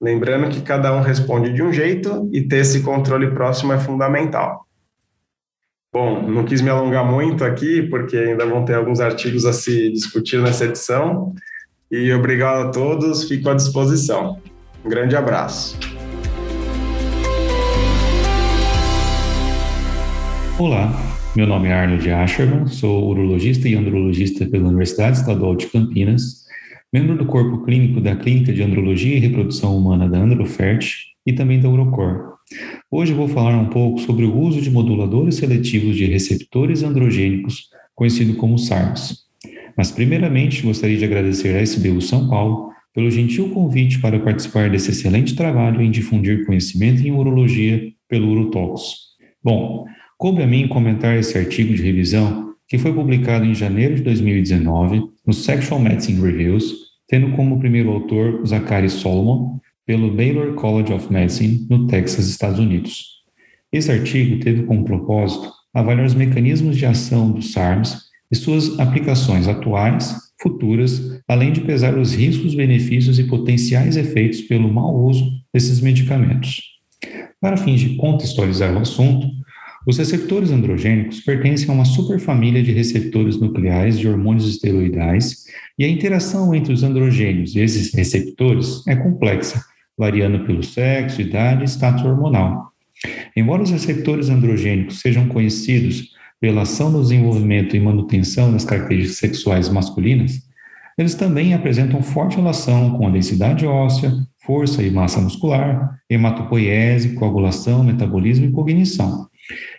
Lembrando 0.00 0.48
que 0.48 0.62
cada 0.62 0.94
um 0.96 1.02
responde 1.02 1.52
de 1.52 1.62
um 1.62 1.70
jeito 1.70 2.28
e 2.32 2.48
ter 2.48 2.58
esse 2.58 2.80
controle 2.80 3.30
próximo 3.30 3.74
é 3.74 3.78
fundamental. 3.78 4.66
Bom, 5.92 6.22
não 6.22 6.44
quis 6.44 6.62
me 6.62 6.70
alongar 6.70 7.04
muito 7.04 7.44
aqui, 7.44 7.82
porque 7.82 8.16
ainda 8.16 8.46
vão 8.46 8.64
ter 8.64 8.74
alguns 8.74 9.00
artigos 9.00 9.44
a 9.44 9.52
se 9.52 9.92
discutir 9.92 10.40
nessa 10.40 10.64
edição, 10.64 11.34
e 11.90 12.12
obrigado 12.12 12.68
a 12.68 12.70
todos, 12.70 13.28
fico 13.28 13.48
à 13.48 13.54
disposição. 13.54 14.40
Um 14.84 14.88
grande 14.88 15.16
abraço. 15.16 15.78
Olá, 20.58 20.90
meu 21.36 21.46
nome 21.46 21.68
é 21.68 21.72
Arnold 21.72 22.10
Asherman, 22.10 22.66
sou 22.66 23.10
urologista 23.10 23.68
e 23.68 23.74
andrologista 23.74 24.46
pela 24.46 24.68
Universidade 24.68 25.18
Estadual 25.18 25.54
de 25.54 25.66
Campinas, 25.66 26.46
membro 26.92 27.16
do 27.16 27.26
corpo 27.26 27.64
clínico 27.64 28.00
da 28.00 28.16
Clínica 28.16 28.52
de 28.52 28.62
Andrologia 28.62 29.16
e 29.16 29.20
Reprodução 29.20 29.76
Humana 29.76 30.08
da 30.08 30.18
Androfert 30.18 30.94
e 31.26 31.32
também 31.32 31.60
da 31.60 31.68
Urocor. 31.68 32.36
Hoje 32.90 33.12
vou 33.12 33.28
falar 33.28 33.56
um 33.56 33.68
pouco 33.68 34.00
sobre 34.00 34.24
o 34.24 34.38
uso 34.38 34.62
de 34.62 34.70
moduladores 34.70 35.34
seletivos 35.36 35.94
de 35.94 36.06
receptores 36.06 36.82
androgênicos, 36.82 37.68
conhecido 37.94 38.34
como 38.34 38.58
SARMs. 38.58 39.25
Mas, 39.76 39.90
primeiramente, 39.90 40.62
gostaria 40.62 40.96
de 40.96 41.04
agradecer 41.04 41.54
à 41.54 41.62
SBU 41.62 42.00
São 42.00 42.28
Paulo 42.28 42.70
pelo 42.94 43.10
gentil 43.10 43.50
convite 43.50 43.98
para 43.98 44.18
participar 44.18 44.70
desse 44.70 44.90
excelente 44.90 45.36
trabalho 45.36 45.82
em 45.82 45.90
difundir 45.90 46.46
conhecimento 46.46 47.06
em 47.06 47.12
urologia 47.12 47.92
pelo 48.08 48.30
Urotalks. 48.30 48.94
Bom, 49.44 49.84
coube 50.16 50.42
a 50.42 50.46
mim 50.46 50.66
comentar 50.66 51.18
esse 51.18 51.36
artigo 51.36 51.74
de 51.74 51.82
revisão 51.82 52.54
que 52.66 52.78
foi 52.78 52.92
publicado 52.92 53.44
em 53.44 53.54
janeiro 53.54 53.96
de 53.96 54.02
2019 54.02 55.02
no 55.26 55.32
Sexual 55.32 55.78
Medicine 55.78 56.22
Reviews, 56.22 56.72
tendo 57.06 57.32
como 57.36 57.58
primeiro 57.58 57.90
autor 57.90 58.44
Zachary 58.46 58.88
Solomon, 58.88 59.58
pelo 59.84 60.10
Baylor 60.10 60.54
College 60.54 60.92
of 60.92 61.12
Medicine, 61.12 61.66
no 61.70 61.86
Texas, 61.86 62.28
Estados 62.28 62.58
Unidos. 62.58 63.22
Esse 63.70 63.92
artigo 63.92 64.40
teve 64.42 64.62
como 64.64 64.84
propósito 64.84 65.52
avaliar 65.72 66.06
os 66.06 66.14
mecanismos 66.14 66.76
de 66.76 66.86
ação 66.86 67.30
dos 67.30 67.52
SARMs 67.52 68.05
e 68.30 68.36
suas 68.36 68.78
aplicações 68.78 69.48
atuais, 69.48 70.14
futuras, 70.40 71.20
além 71.28 71.52
de 71.52 71.60
pesar 71.62 71.96
os 71.96 72.14
riscos, 72.14 72.54
benefícios 72.54 73.18
e 73.18 73.24
potenciais 73.24 73.96
efeitos 73.96 74.42
pelo 74.42 74.72
mau 74.72 74.94
uso 74.94 75.30
desses 75.52 75.80
medicamentos. 75.80 76.62
Para 77.40 77.56
fins 77.56 77.80
de 77.80 77.96
contextualizar 77.96 78.74
o 78.74 78.80
assunto, 78.80 79.28
os 79.86 79.98
receptores 79.98 80.50
androgênicos 80.50 81.20
pertencem 81.20 81.70
a 81.70 81.72
uma 81.72 81.84
superfamília 81.84 82.60
de 82.60 82.72
receptores 82.72 83.38
nucleares 83.38 83.98
de 83.98 84.08
hormônios 84.08 84.48
esteroidais 84.48 85.44
e 85.78 85.84
a 85.84 85.88
interação 85.88 86.52
entre 86.52 86.72
os 86.72 86.82
androgênios 86.82 87.54
e 87.54 87.60
esses 87.60 87.94
receptores 87.94 88.84
é 88.88 88.96
complexa, 88.96 89.64
variando 89.96 90.44
pelo 90.44 90.62
sexo, 90.62 91.20
idade 91.20 91.62
e 91.62 91.68
status 91.68 92.04
hormonal. 92.04 92.72
Embora 93.36 93.62
os 93.62 93.70
receptores 93.70 94.28
androgênicos 94.28 95.00
sejam 95.00 95.28
conhecidos 95.28 96.10
pela 96.40 96.62
ação 96.62 96.90
no 96.90 97.00
desenvolvimento 97.00 97.76
e 97.76 97.80
manutenção 97.80 98.52
das 98.52 98.64
características 98.64 99.18
sexuais 99.18 99.68
masculinas, 99.68 100.46
eles 100.98 101.14
também 101.14 101.52
apresentam 101.52 102.02
forte 102.02 102.36
relação 102.36 102.96
com 102.96 103.06
a 103.06 103.10
densidade 103.10 103.66
óssea, 103.66 104.12
força 104.38 104.82
e 104.82 104.90
massa 104.90 105.20
muscular, 105.20 105.98
hematopoiese, 106.08 107.14
coagulação, 107.14 107.84
metabolismo 107.84 108.46
e 108.46 108.52
cognição. 108.52 109.28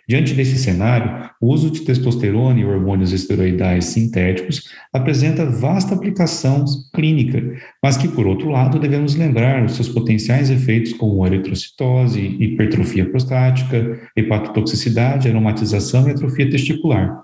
Diante 0.08 0.32
desse 0.32 0.56
cenário, 0.56 1.30
o 1.40 1.52
uso 1.52 1.70
de 1.70 1.82
testosterona 1.82 2.58
e 2.58 2.64
hormônios 2.64 3.12
esteroidais 3.12 3.86
sintéticos 3.86 4.62
apresenta 4.92 5.44
vasta 5.44 5.94
aplicação 5.94 6.64
clínica, 6.94 7.42
mas 7.82 7.96
que, 7.96 8.08
por 8.08 8.26
outro 8.26 8.48
lado, 8.48 8.78
devemos 8.78 9.14
lembrar 9.14 9.64
os 9.64 9.72
seus 9.74 9.88
potenciais 9.88 10.50
efeitos 10.50 10.94
como 10.94 11.26
eritrocitose, 11.26 12.20
hipertrofia 12.20 13.08
prostática, 13.08 14.00
hepatotoxicidade, 14.16 15.28
aromatização 15.28 16.08
e 16.08 16.12
atrofia 16.12 16.48
testicular. 16.48 17.22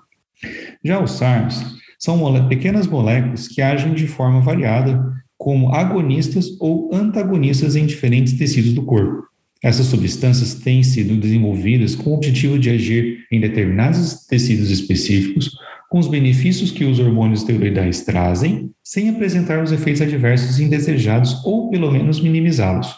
Já 0.83 1.01
os 1.01 1.11
SARMs 1.11 1.75
são 1.97 2.47
pequenas 2.47 2.85
moléculas 2.85 3.47
que 3.47 3.61
agem 3.61 3.93
de 3.93 4.05
forma 4.05 4.41
variada 4.41 5.03
como 5.37 5.73
agonistas 5.73 6.47
ou 6.59 6.93
antagonistas 6.93 7.75
em 7.75 7.85
diferentes 7.85 8.33
tecidos 8.33 8.73
do 8.73 8.83
corpo. 8.83 9.24
Essas 9.65 9.87
substâncias 9.87 10.53
têm 10.53 10.83
sido 10.83 11.17
desenvolvidas 11.17 11.95
com 11.95 12.11
o 12.11 12.13
objetivo 12.13 12.59
de 12.59 12.69
agir 12.69 13.25
em 13.31 13.39
determinados 13.39 14.27
tecidos 14.27 14.69
específicos, 14.69 15.57
com 15.89 15.97
os 15.97 16.07
benefícios 16.07 16.69
que 16.69 16.85
os 16.85 16.99
hormônios 16.99 17.39
esteroidais 17.39 18.03
trazem, 18.03 18.69
sem 18.83 19.09
apresentar 19.09 19.63
os 19.63 19.71
efeitos 19.71 20.03
adversos 20.03 20.59
indesejados 20.59 21.43
ou, 21.43 21.71
pelo 21.71 21.91
menos, 21.91 22.21
minimizá-los. 22.21 22.95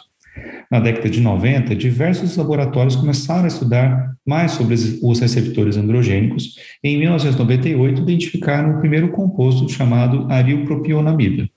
Na 0.70 0.78
década 0.78 1.08
de 1.08 1.22
90, 1.22 1.74
diversos 1.74 2.36
laboratórios 2.36 2.96
começaram 2.96 3.44
a 3.44 3.48
estudar 3.48 4.12
mais 4.26 4.52
sobre 4.52 4.74
os 4.74 5.20
receptores 5.20 5.78
androgênicos 5.78 6.56
e, 6.84 6.90
em 6.90 6.98
1998, 6.98 8.02
identificaram 8.02 8.76
o 8.76 8.80
primeiro 8.80 9.08
composto 9.08 9.66
chamado 9.70 10.30
arilpropionamida. 10.30 11.48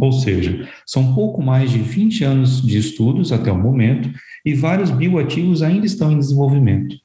Ou 0.00 0.12
seja, 0.12 0.66
são 0.86 1.14
pouco 1.14 1.42
mais 1.42 1.70
de 1.70 1.78
20 1.78 2.24
anos 2.24 2.62
de 2.62 2.78
estudos 2.78 3.32
até 3.32 3.52
o 3.52 3.58
momento 3.58 4.10
e 4.44 4.54
vários 4.54 4.90
bioativos 4.90 5.62
ainda 5.62 5.84
estão 5.84 6.10
em 6.10 6.18
desenvolvimento. 6.18 6.96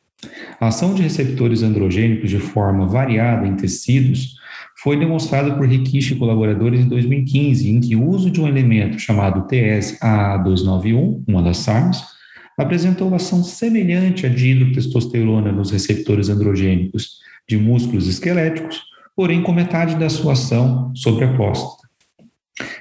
A 0.61 0.67
ação 0.67 0.93
de 0.95 1.01
receptores 1.01 1.61
androgênicos 1.61 2.29
de 2.29 2.39
forma 2.39 2.85
variada 2.85 3.45
em 3.45 3.55
tecidos 3.57 4.35
foi 4.81 4.97
demonstrada 4.97 5.53
por 5.55 5.67
Rikishi 5.67 6.13
e 6.13 6.17
colaboradores 6.17 6.79
em 6.79 6.87
2015, 6.87 7.69
em 7.69 7.81
que 7.81 7.95
o 7.97 8.07
uso 8.07 8.31
de 8.31 8.39
um 8.39 8.47
elemento 8.47 8.97
chamado 8.97 9.45
TS-AA291, 9.47 11.23
uma 11.27 11.43
das 11.43 11.57
SARMs, 11.57 12.01
apresentou 12.57 13.13
ação 13.13 13.43
semelhante 13.43 14.25
à 14.25 14.29
de 14.29 14.51
hidrotestosterona 14.51 15.51
nos 15.51 15.71
receptores 15.71 16.29
androgênicos 16.29 17.17
de 17.47 17.57
músculos 17.57 18.07
esqueléticos, 18.07 18.81
porém 19.15 19.43
com 19.43 19.51
metade 19.51 19.95
da 19.95 20.09
sua 20.09 20.33
ação 20.33 20.93
sobre 20.95 21.25
a 21.25 21.33
próstata. 21.33 21.84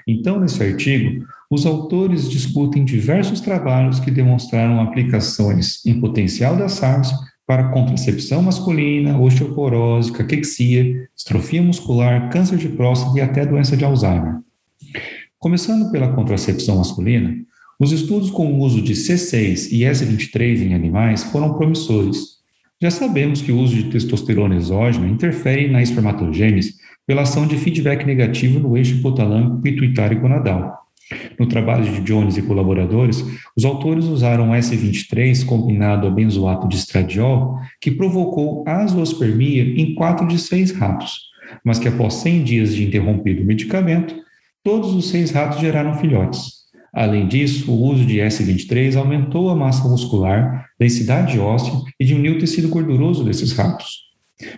Então, 0.06 0.38
nesse 0.38 0.62
artigo, 0.62 1.25
os 1.50 1.64
autores 1.64 2.28
discutem 2.28 2.84
diversos 2.84 3.40
trabalhos 3.40 4.00
que 4.00 4.11
demonstraram 4.11 4.80
aplicações 4.80 5.84
em 5.87 6.00
potencial 6.00 6.56
das 6.56 6.73
SARS 6.73 7.12
para 7.46 7.70
contracepção 7.70 8.42
masculina, 8.42 9.18
osteoporose, 9.18 10.12
caquexia, 10.12 11.08
distrofia 11.14 11.62
muscular, 11.62 12.30
câncer 12.30 12.56
de 12.56 12.68
próstata 12.68 13.18
e 13.18 13.20
até 13.20 13.44
doença 13.44 13.76
de 13.76 13.84
Alzheimer. 13.84 14.40
Começando 15.38 15.90
pela 15.90 16.12
contracepção 16.12 16.76
masculina, 16.76 17.37
os 17.78 17.92
estudos 17.92 18.30
com 18.30 18.46
o 18.46 18.61
uso 18.61 18.80
de 18.80 18.94
C6 18.94 19.68
e 19.73 19.80
S23 19.80 20.62
em 20.62 20.75
animais 20.75 21.23
foram 21.25 21.54
promissores. 21.54 22.38
Já 22.80 22.90
sabemos 22.90 23.42
que 23.42 23.52
o 23.52 23.58
uso 23.58 23.75
de 23.75 23.90
testosterona 23.90 24.56
exógena 24.56 25.06
interfere 25.06 25.70
na 25.70 25.82
espermatogênese 25.82 26.76
pela 27.06 27.23
ação 27.23 27.46
de 27.46 27.56
feedback 27.56 28.04
negativo 28.04 28.58
no 28.58 28.76
eixo 28.76 28.96
hipotalâmico 28.96 29.61
pituitário 29.61 30.20
gonadal. 30.20 30.84
No 31.38 31.46
trabalho 31.46 31.84
de 31.84 32.00
Jones 32.00 32.37
e 32.37 32.42
colaboradores, 32.42 33.25
os 33.56 33.64
autores 33.64 34.06
usaram 34.06 34.52
S23 34.52 35.44
combinado 35.44 36.06
a 36.06 36.11
benzoato 36.11 36.66
de 36.66 36.76
estradiol, 36.76 37.58
que 37.80 37.90
provocou 37.90 38.64
azoospermia 38.66 39.62
em 39.62 39.94
quatro 39.94 40.26
de 40.26 40.38
seis 40.38 40.70
ratos, 40.70 41.20
mas 41.64 41.78
que 41.78 41.88
após 41.88 42.14
100 42.14 42.44
dias 42.44 42.75
de 42.75 42.84
interrompido 42.84 43.42
o 43.42 43.46
medicamento, 43.46 44.14
todos 44.62 44.94
os 44.94 45.11
seis 45.11 45.30
ratos 45.30 45.61
geraram 45.61 45.94
filhotes. 45.94 46.64
Além 46.92 47.26
disso, 47.26 47.70
o 47.70 47.82
uso 47.87 48.06
de 48.06 48.18
S23 48.18 48.96
aumentou 48.96 49.50
a 49.50 49.56
massa 49.56 49.87
muscular, 49.88 50.70
densidade 50.78 51.38
óssea 51.38 51.75
e 51.99 52.04
diminuiu 52.04 52.37
o 52.37 52.38
tecido 52.38 52.68
gorduroso 52.68 53.25
desses 53.25 53.52
ratos. 53.52 54.04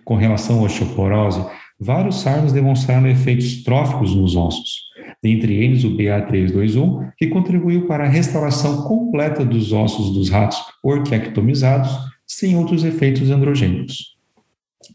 Com 0.04 0.16
relação 0.16 0.60
à 0.60 0.62
osteoporose, 0.62 1.44
vários 1.78 2.20
SARMs 2.20 2.52
demonstraram 2.52 3.08
efeitos 3.08 3.62
tróficos 3.62 4.14
nos 4.14 4.36
ossos, 4.36 4.86
dentre 5.22 5.54
eles 5.54 5.84
o 5.84 5.96
BA321, 5.96 7.12
que 7.16 7.28
contribuiu 7.28 7.86
para 7.86 8.04
a 8.04 8.08
restauração 8.08 8.82
completa 8.82 9.44
dos 9.44 9.72
ossos 9.72 10.14
dos 10.14 10.28
ratos 10.28 10.58
orquiectomizados, 10.82 11.90
sem 12.26 12.56
outros 12.56 12.84
efeitos 12.84 13.30
androgênicos. 13.30 14.16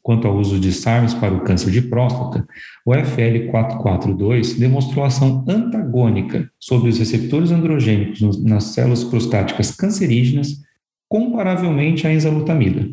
Quanto 0.02 0.28
ao 0.28 0.38
uso 0.38 0.60
de 0.60 0.72
SARMs 0.72 1.14
para 1.14 1.34
o 1.34 1.42
câncer 1.42 1.72
de 1.72 1.82
próstata, 1.82 2.48
o 2.86 2.92
FL442 2.92 4.58
demonstrou 4.58 5.04
ação 5.04 5.44
antagônica 5.48 6.50
sobre 6.60 6.90
os 6.90 6.98
receptores 6.98 7.52
androgênicos 7.52 8.44
nas 8.44 8.66
células 8.66 9.04
prostáticas 9.04 9.72
cancerígenas, 9.72 10.62
comparavelmente 11.10 12.08
à 12.08 12.14
enzalutamida. 12.14 12.90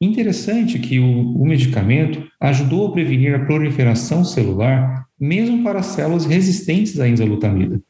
Interessante 0.00 0.78
que 0.78 1.00
o, 1.00 1.32
o 1.34 1.44
medicamento 1.44 2.24
ajudou 2.40 2.86
a 2.86 2.92
prevenir 2.92 3.34
a 3.34 3.44
proliferação 3.44 4.24
celular, 4.24 5.06
mesmo 5.18 5.64
para 5.64 5.82
células 5.82 6.24
resistentes 6.24 7.00
à 7.00 7.08
enzalutamida. 7.08 7.82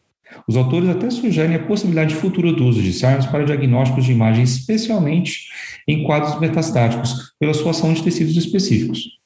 Os 0.47 0.57
autores 0.57 0.88
até 0.88 1.11
sugerem 1.11 1.57
a 1.57 1.59
possibilidade 1.66 2.14
futura 2.14 2.53
do 2.53 2.64
uso 2.64 2.81
de 2.81 2.94
SARMs 2.94 3.27
para 3.27 3.44
diagnósticos 3.44 4.07
de 4.07 4.12
imagem, 4.12 4.42
especialmente 4.42 5.49
em 5.87 6.05
quadros 6.05 6.40
metastáticos, 6.40 7.35
pela 7.38 7.53
sua 7.53 7.73
ação 7.73 7.92
de 7.92 8.03
tecidos 8.03 8.37
específicos. 8.37 9.18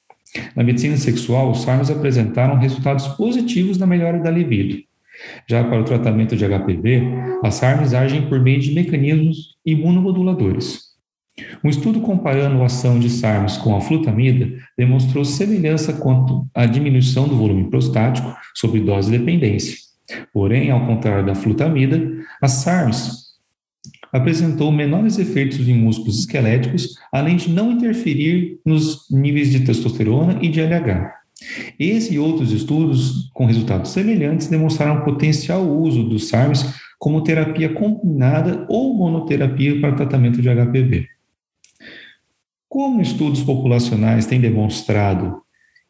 Na 0.57 0.65
medicina 0.65 0.97
sexual, 0.97 1.53
os 1.53 1.63
SARMs 1.63 1.91
apresentaram 1.91 2.59
resultados 2.59 3.07
positivos 3.09 3.79
na 3.79 3.87
melhora 3.87 4.19
da 4.19 4.31
libido. 4.31 4.83
Já 5.49 5.63
para 5.63 5.81
o 5.81 5.85
tratamento 5.85 6.35
de 6.35 6.45
HPV, 6.45 7.03
as 7.45 7.55
SARMs 7.55 7.95
agem 7.95 8.29
por 8.29 8.41
meio 8.41 8.61
de 8.61 8.73
mecanismos 8.73 9.57
imunomoduladores. 9.65 10.92
Um 11.65 11.71
estudo 11.71 12.01
comparando 12.01 12.63
a 12.63 12.67
ação 12.67 12.99
de 12.99 13.09
SARMs 13.09 13.57
com 13.57 13.75
a 13.75 13.81
flutamida 13.81 14.53
demonstrou 14.77 15.25
semelhança 15.25 15.93
quanto 15.95 16.47
à 16.55 16.67
diminuição 16.67 17.27
do 17.27 17.37
volume 17.37 17.71
prostático 17.71 18.37
sob 18.55 18.79
dose 18.81 19.11
dependência. 19.11 19.77
Porém, 20.33 20.71
ao 20.71 20.87
contrário 20.87 21.25
da 21.25 21.35
flutamida, 21.35 22.03
a 22.41 22.49
SARMs 22.49 23.23
apresentou 24.13 24.71
menores 24.71 25.19
efeitos 25.19 25.67
em 25.67 25.75
músculos 25.75 26.19
esqueléticos, 26.19 26.95
além 27.11 27.37
de 27.37 27.49
não 27.49 27.73
interferir 27.73 28.61
nos 28.65 29.09
níveis 29.11 29.51
de 29.51 29.61
testosterona 29.61 30.39
e 30.43 30.49
de 30.49 30.61
LH. 30.61 31.15
Esse 31.79 32.15
e 32.15 32.19
outros 32.19 32.53
estudos 32.53 33.31
com 33.33 33.47
resultados 33.47 33.91
semelhantes 33.91 34.49
demonstraram 34.49 35.03
potencial 35.03 35.67
uso 35.67 36.05
dos 36.05 36.29
SARMs 36.29 36.75
como 36.99 37.25
terapia 37.25 37.71
combinada 37.71 38.67
ou 38.69 38.95
monoterapia 38.95 39.81
para 39.81 39.97
tratamento 39.97 40.41
de 40.41 40.49
HPV. 40.49 41.12
Como 42.73 43.03
estudos 43.03 43.43
populacionais 43.43 44.25
têm 44.25 44.41
demonstrado 44.41 45.43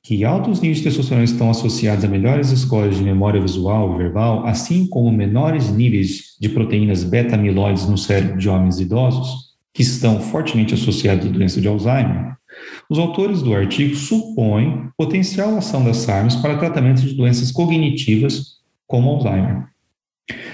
que 0.03 0.25
altos 0.25 0.61
níveis 0.61 0.79
de 0.79 0.83
testosterona 0.83 1.23
estão 1.23 1.49
associados 1.49 2.05
a 2.05 2.09
melhores 2.09 2.49
scores 2.49 2.97
de 2.97 3.05
memória 3.05 3.41
visual 3.41 3.95
e 3.95 3.99
verbal, 3.99 4.45
assim 4.49 4.89
como 4.89 5.13
menores 5.13 5.71
níveis 5.71 6.37
de 6.41 6.49
proteínas 6.49 7.05
beta-amiloides 7.05 7.87
no 7.87 7.97
cérebro 7.97 8.37
de 8.37 8.49
homens 8.49 8.81
idosos, 8.81 9.53
que 9.73 9.83
estão 9.83 10.19
fortemente 10.19 10.75
associados 10.75 11.25
à 11.25 11.29
doença 11.29 11.61
de 11.61 11.69
Alzheimer, 11.69 12.37
os 12.91 12.99
autores 12.99 13.43
do 13.43 13.55
artigo 13.55 13.95
supõem 13.95 14.89
potencial 14.99 15.57
ação 15.57 15.85
das 15.85 15.99
SARMs 15.99 16.35
para 16.35 16.59
tratamento 16.59 17.03
de 17.03 17.15
doenças 17.15 17.53
cognitivas 17.53 18.57
como 18.89 19.09
Alzheimer. 19.09 19.69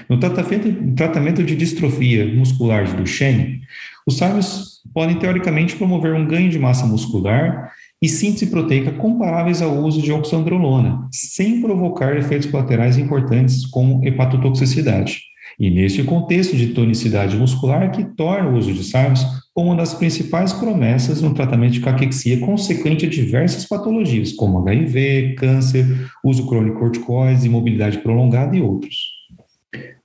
No 0.07 0.19
tratamento 0.19 1.43
de 1.43 1.55
distrofia 1.55 2.31
muscular 2.35 2.85
de 2.85 2.93
Duchenne, 2.93 3.61
os 4.05 4.17
SARMs 4.17 4.68
podem 4.93 5.17
teoricamente 5.17 5.75
promover 5.75 6.13
um 6.13 6.25
ganho 6.25 6.49
de 6.49 6.59
massa 6.59 6.85
muscular 6.85 7.71
e 8.01 8.07
síntese 8.07 8.47
proteica 8.47 8.91
comparáveis 8.91 9.61
ao 9.61 9.75
uso 9.77 10.01
de 10.01 10.11
oxandrolona, 10.11 11.07
sem 11.11 11.61
provocar 11.61 12.15
efeitos 12.17 12.49
colaterais 12.49 12.97
importantes 12.97 13.65
como 13.65 14.05
hepatotoxicidade. 14.05 15.21
E 15.59 15.69
neste 15.69 16.03
contexto 16.03 16.55
de 16.55 16.67
tonicidade 16.67 17.35
muscular 17.35 17.91
que 17.91 18.03
torna 18.03 18.49
o 18.49 18.57
uso 18.57 18.71
de 18.73 18.83
SARMs 18.83 19.25
uma 19.61 19.75
das 19.75 19.93
principais 19.93 20.53
promessas 20.53 21.21
no 21.21 21.33
tratamento 21.33 21.73
de 21.73 21.81
caquexia 21.81 22.39
consequente 22.39 23.05
a 23.05 23.09
diversas 23.09 23.65
patologias, 23.65 24.31
como 24.31 24.59
HIV, 24.59 25.35
câncer, 25.37 25.85
uso 26.23 26.47
crônico 26.47 26.75
de 26.75 26.79
corticoides, 26.79 27.43
imobilidade 27.43 27.97
prolongada 27.97 28.55
e 28.55 28.61
outros. 28.61 28.95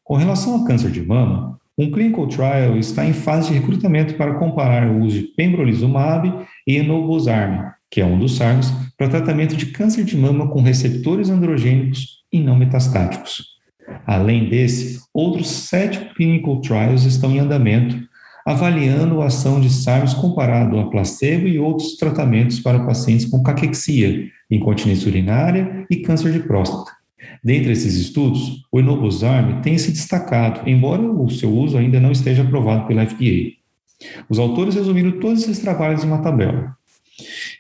Com 0.03 0.17
relação 0.17 0.55
ao 0.55 0.65
câncer 0.65 0.91
de 0.91 1.01
mama, 1.01 1.59
um 1.77 1.91
clinical 1.91 2.29
trial 2.29 2.77
está 2.77 3.05
em 3.05 3.13
fase 3.13 3.49
de 3.49 3.55
recrutamento 3.55 4.15
para 4.15 4.35
comparar 4.35 4.89
o 4.89 5.01
uso 5.01 5.21
de 5.21 5.23
pembrolizumab 5.29 6.47
e 6.67 6.77
enobosarm, 6.77 7.73
que 7.91 8.01
é 8.01 8.07
um 8.07 8.19
dos 8.19 8.37
SARMs, 8.37 8.73
para 8.97 9.09
tratamento 9.09 9.57
de 9.57 9.67
câncer 9.67 10.05
de 10.05 10.17
mama 10.17 10.49
com 10.49 10.63
receptores 10.63 11.31
androgênicos 11.31 12.23
e 12.33 12.41
não 12.41 12.57
metastáticos. 12.57 13.55
Além 14.07 14.49
desse, 14.49 15.01
outros 15.13 15.49
sete 15.49 16.15
clinical 16.15 16.61
trials 16.61 17.05
estão 17.05 17.33
em 17.33 17.41
andamento, 17.41 17.97
avaliando 18.47 19.21
a 19.21 19.27
ação 19.27 19.61
de 19.61 19.69
SARMs 19.69 20.15
comparado 20.15 20.79
a 20.79 20.91
placebo 20.91 21.49
e 21.49 21.59
outros 21.59 21.97
tratamentos 21.97 22.61
para 22.61 22.85
pacientes 22.85 23.27
com 23.27 23.43
caquexia, 23.43 24.29
incontinência 24.51 25.09
urinária 25.09 25.87
e 25.91 25.97
câncer 25.97 26.31
de 26.31 26.41
próstata. 26.41 27.04
Dentre 27.43 27.73
esses 27.73 27.97
estudos, 27.97 28.65
o 28.71 28.79
enobosarm 28.79 29.61
tem 29.61 29.77
se 29.79 29.91
destacado, 29.91 30.69
embora 30.69 31.03
o 31.03 31.29
seu 31.31 31.51
uso 31.51 31.77
ainda 31.77 32.01
não 32.01 32.13
esteja 32.13 32.43
aprovado 32.43 32.87
pela 32.87 33.07
FDA. 33.07 33.53
Os 34.29 34.39
autores 34.39 34.75
resumiram 34.75 35.19
todos 35.19 35.43
esses 35.43 35.59
trabalhos 35.59 36.05
em 36.05 36.07
uma 36.07 36.23
tabela. 36.23 36.77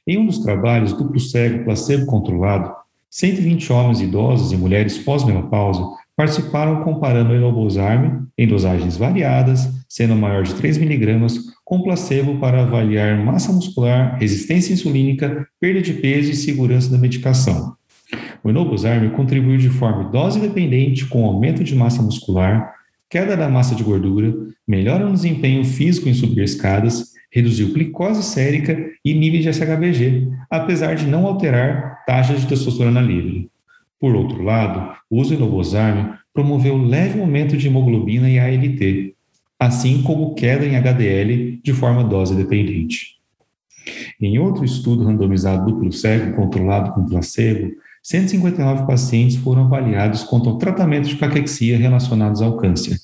Em 0.06 0.18
um 0.18 0.26
dos 0.26 0.38
trabalhos, 0.38 0.92
duplo 0.92 1.18
cego, 1.18 1.64
placebo 1.64 2.06
controlado, 2.06 2.72
120 3.10 3.72
homens 3.72 4.00
idosos 4.00 4.52
e 4.52 4.56
mulheres 4.56 4.98
pós-menopausa 4.98 5.82
participaram 6.16 6.82
comparando 6.82 7.32
o 7.32 7.37
enobosarm 7.37 8.24
em 8.37 8.46
dosagens 8.46 8.96
variadas, 8.96 9.68
sendo 9.88 10.14
maior 10.14 10.42
de 10.42 10.54
3 10.54 10.78
mg, 10.78 11.26
com 11.64 11.82
placebo 11.82 12.38
para 12.38 12.62
avaliar 12.62 13.24
massa 13.24 13.52
muscular, 13.52 14.18
resistência 14.18 14.72
insulínica, 14.72 15.46
perda 15.60 15.80
de 15.80 15.94
peso 15.94 16.30
e 16.30 16.37
segurança 16.37 16.90
da 16.90 16.98
medicação. 16.98 17.76
O 18.42 18.50
enobosarm 18.50 19.11
contribuiu 19.11 19.57
de 19.57 19.70
forma 19.70 20.11
dose 20.11 20.40
dependente 20.40 21.07
com 21.07 21.24
aumento 21.24 21.64
de 21.64 21.74
massa 21.74 22.03
muscular, 22.03 22.74
queda 23.09 23.37
da 23.37 23.48
massa 23.48 23.74
de 23.74 23.83
gordura, 23.83 24.35
melhora 24.66 25.05
no 25.05 25.12
desempenho 25.12 25.64
físico 25.64 26.09
em 26.09 26.14
subir 26.14 26.42
escadas, 26.42 27.12
reduziu 27.31 27.72
glicose 27.72 28.22
sérica 28.22 28.77
e 29.05 29.12
níveis 29.12 29.44
de 29.44 29.53
SHBG, 29.53 30.29
apesar 30.50 30.94
de 30.94 31.07
não 31.07 31.27
alterar 31.27 32.05
taxas 32.07 32.40
de 32.40 32.46
testosterona 32.46 33.00
livre. 33.00 33.50
Por 33.98 34.14
outro 34.14 34.42
lado, 34.42 34.96
o 35.11 35.20
uso 35.20 35.31
do 35.31 35.42
enobosarm 35.42 36.14
promoveu 36.33 36.77
leve 36.77 37.20
aumento 37.20 37.57
de 37.57 37.68
hemoglobina 37.68 38.29
e 38.29 38.38
ALT, 38.38 39.14
assim 39.59 40.03
como 40.03 40.35
queda 40.35 40.66
em 40.66 40.77
HDL 40.77 41.61
de 41.62 41.72
forma 41.72 42.05
dose 42.05 42.35
dependente. 42.35 43.14
Em 44.20 44.38
outro 44.38 44.64
estudo 44.64 45.05
randomizado 45.05 45.66
duplo 45.66 45.92
cego 45.92 46.35
controlado 46.37 46.92
com 46.92 47.07
placebo, 47.07 47.72
159 48.04 48.86
pacientes 48.86 49.36
foram 49.36 49.62
avaliados 49.64 50.24
quanto 50.24 50.50
ao 50.50 50.58
tratamento 50.58 51.08
de 51.08 51.16
caquexia 51.16 51.78
relacionados 51.78 52.42
ao 52.42 52.58
câncer. 52.58 52.98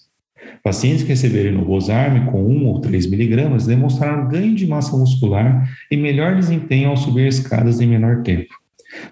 Pacientes 0.62 1.02
que 1.02 1.08
receberam 1.08 1.52
enobosarm 1.52 2.26
com 2.26 2.44
1 2.44 2.66
ou 2.66 2.80
3 2.82 3.06
miligramas 3.06 3.66
demonstraram 3.66 4.28
ganho 4.28 4.54
de 4.54 4.66
massa 4.66 4.94
muscular 4.94 5.66
e 5.90 5.96
melhor 5.96 6.36
desempenho 6.36 6.90
ao 6.90 6.98
subir 6.98 7.26
escadas 7.26 7.80
em 7.80 7.86
menor 7.86 8.22
tempo. 8.22 8.54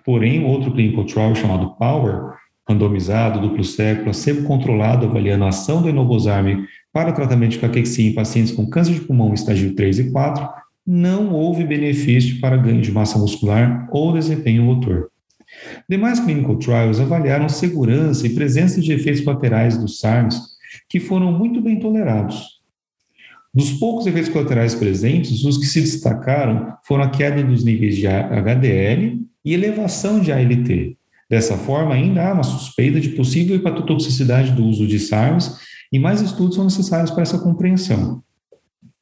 Porém, 0.04 0.44
outro 0.44 0.70
clinical 0.72 1.06
trial 1.06 1.34
chamado 1.34 1.74
POWER, 1.76 2.34
randomizado, 2.68 3.40
duplo 3.40 3.64
cego, 3.64 4.04
placebo 4.04 4.46
controlado, 4.46 5.06
avaliando 5.06 5.46
a 5.46 5.48
ação 5.48 5.80
do 5.80 5.88
enobosarm 5.88 6.66
para 6.92 7.12
tratamento 7.12 7.52
de 7.52 7.60
caquexia 7.60 8.10
em 8.10 8.14
pacientes 8.14 8.52
com 8.52 8.68
câncer 8.68 8.92
de 8.92 9.00
pulmão 9.00 9.32
estágio 9.32 9.74
3 9.74 10.00
e 10.00 10.10
4, 10.10 10.46
não 10.86 11.32
houve 11.32 11.64
benefício 11.64 12.40
para 12.40 12.58
ganho 12.58 12.82
de 12.82 12.92
massa 12.92 13.18
muscular 13.18 13.88
ou 13.90 14.12
desempenho 14.12 14.64
motor. 14.64 15.08
Demais 15.88 16.20
clinical 16.20 16.56
trials 16.56 17.00
avaliaram 17.00 17.48
segurança 17.48 18.26
e 18.26 18.34
presença 18.34 18.80
de 18.80 18.92
efeitos 18.92 19.22
colaterais 19.22 19.76
dos 19.76 20.00
SARMs 20.00 20.40
que 20.88 21.00
foram 21.00 21.32
muito 21.32 21.60
bem 21.60 21.78
tolerados. 21.78 22.58
Dos 23.52 23.72
poucos 23.72 24.06
efeitos 24.06 24.30
colaterais 24.30 24.74
presentes, 24.74 25.44
os 25.44 25.58
que 25.58 25.66
se 25.66 25.80
destacaram 25.80 26.74
foram 26.84 27.04
a 27.04 27.10
queda 27.10 27.42
dos 27.42 27.64
níveis 27.64 27.96
de 27.96 28.06
HDL 28.06 29.20
e 29.44 29.54
elevação 29.54 30.20
de 30.20 30.30
ALT. 30.30 30.96
Dessa 31.28 31.56
forma, 31.56 31.94
ainda 31.94 32.26
há 32.26 32.32
uma 32.32 32.42
suspeita 32.42 33.00
de 33.00 33.10
possível 33.10 33.56
hepatotoxicidade 33.56 34.52
do 34.52 34.64
uso 34.64 34.86
de 34.86 34.98
SARMs 34.98 35.58
e 35.92 35.98
mais 35.98 36.20
estudos 36.20 36.56
são 36.56 36.64
necessários 36.64 37.10
para 37.10 37.22
essa 37.22 37.38
compreensão. 37.38 38.22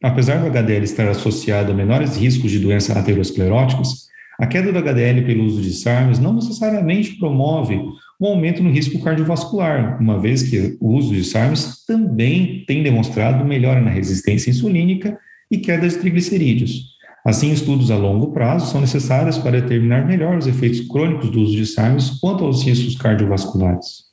Apesar 0.03 0.41
do 0.41 0.47
HDL 0.47 0.85
estar 0.85 1.09
associado 1.09 1.73
a 1.73 1.75
menores 1.75 2.17
riscos 2.17 2.51
de 2.51 2.59
doenças 2.59 2.97
ateroscleróticas, 2.97 4.07
a 4.39 4.47
queda 4.47 4.71
do 4.71 4.79
HDL 4.79 5.25
pelo 5.25 5.45
uso 5.45 5.63
de 5.63 5.73
SARMs 5.73 6.19
não 6.19 6.35
necessariamente 6.35 7.17
promove 7.17 7.81
um 8.21 8.27
aumento 8.27 8.63
no 8.63 8.71
risco 8.71 9.03
cardiovascular, 9.03 10.01
uma 10.01 10.19
vez 10.19 10.43
que 10.43 10.77
o 10.81 10.95
uso 10.95 11.15
de 11.15 11.25
SARMs 11.25 11.85
também 11.87 12.65
tem 12.67 12.83
demonstrado 12.83 13.45
melhora 13.45 13.81
na 13.81 13.91
resistência 13.91 14.51
insulínica 14.51 15.19
e 15.51 15.59
queda 15.59 15.89
de 15.89 15.97
triglicerídeos. 15.97 16.97
Assim, 17.25 17.51
estudos 17.51 17.91
a 17.91 17.97
longo 17.97 18.33
prazo 18.33 18.71
são 18.71 18.81
necessários 18.81 19.37
para 19.37 19.61
determinar 19.61 20.07
melhor 20.07 20.39
os 20.39 20.47
efeitos 20.47 20.81
crônicos 20.81 21.31
do 21.31 21.41
uso 21.41 21.57
de 21.57 21.67
SARMs 21.67 22.21
quanto 22.21 22.45
aos 22.45 22.63
riscos 22.63 22.97
cardiovasculares. 22.97 24.07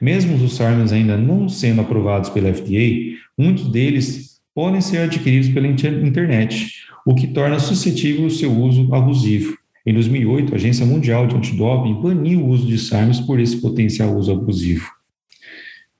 Mesmo 0.00 0.36
os 0.36 0.56
SARMs 0.56 0.92
ainda 0.92 1.16
não 1.16 1.48
sendo 1.48 1.80
aprovados 1.80 2.30
pela 2.30 2.52
FDA, 2.52 3.16
muitos 3.36 3.68
deles 3.68 4.40
podem 4.54 4.80
ser 4.80 4.98
adquiridos 4.98 5.50
pela 5.50 5.66
internet, 5.66 6.86
o 7.06 7.14
que 7.14 7.28
torna 7.28 7.60
suscetível 7.60 8.26
o 8.26 8.30
seu 8.30 8.50
uso 8.50 8.92
abusivo. 8.92 9.56
Em 9.86 9.94
2008, 9.94 10.52
a 10.52 10.56
Agência 10.56 10.84
Mundial 10.84 11.28
de 11.28 11.36
Antidoping 11.36 12.02
baniu 12.02 12.40
o 12.40 12.48
uso 12.48 12.66
de 12.66 12.76
SARMs 12.76 13.20
por 13.20 13.38
esse 13.38 13.58
potencial 13.58 14.16
uso 14.16 14.32
abusivo. 14.32 14.90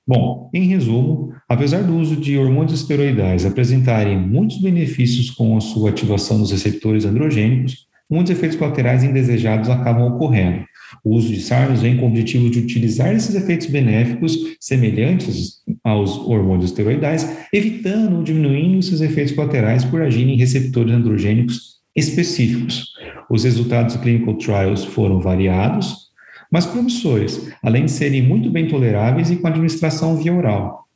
Bom, 0.05 0.49
em 0.53 0.67
resumo, 0.67 1.33
apesar 1.47 1.83
do 1.83 1.95
uso 1.95 2.17
de 2.17 2.37
hormônios 2.37 2.81
esteroidais 2.81 3.45
apresentarem 3.45 4.19
muitos 4.19 4.57
benefícios 4.57 5.29
com 5.29 5.55
a 5.55 5.61
sua 5.61 5.91
ativação 5.91 6.37
nos 6.37 6.51
receptores 6.51 7.05
androgênicos, 7.05 7.87
muitos 8.09 8.31
efeitos 8.31 8.57
colaterais 8.57 9.03
indesejados 9.03 9.69
acabam 9.69 10.07
ocorrendo. 10.07 10.65
O 11.03 11.15
uso 11.15 11.27
de 11.27 11.41
SARMs 11.41 11.81
vem 11.81 11.97
com 11.97 12.05
o 12.05 12.09
objetivo 12.09 12.49
de 12.49 12.59
utilizar 12.59 13.13
esses 13.13 13.35
efeitos 13.35 13.67
benéficos 13.67 14.37
semelhantes 14.59 15.61
aos 15.83 16.17
hormônios 16.17 16.71
esteroidais, 16.71 17.29
evitando 17.51 18.17
ou 18.17 18.23
diminuindo 18.23 18.79
esses 18.79 19.01
efeitos 19.01 19.33
colaterais 19.33 19.83
por 19.83 20.01
agirem 20.01 20.35
em 20.35 20.37
receptores 20.37 20.93
androgênicos 20.93 21.77
específicos. 21.95 22.85
Os 23.29 23.43
resultados 23.43 23.95
do 23.95 24.01
clinical 24.01 24.35
trials 24.35 24.85
foram 24.85 25.19
variados, 25.19 26.07
mas 26.51 26.65
promissores, 26.65 27.51
além 27.61 27.85
de 27.85 27.91
serem 27.91 28.21
muito 28.21 28.49
bem 28.49 28.67
toleráveis 28.67 29.29
e 29.29 29.35
com 29.35 29.47
administração 29.47 30.15
via 30.15 30.33
oral. 30.33 30.87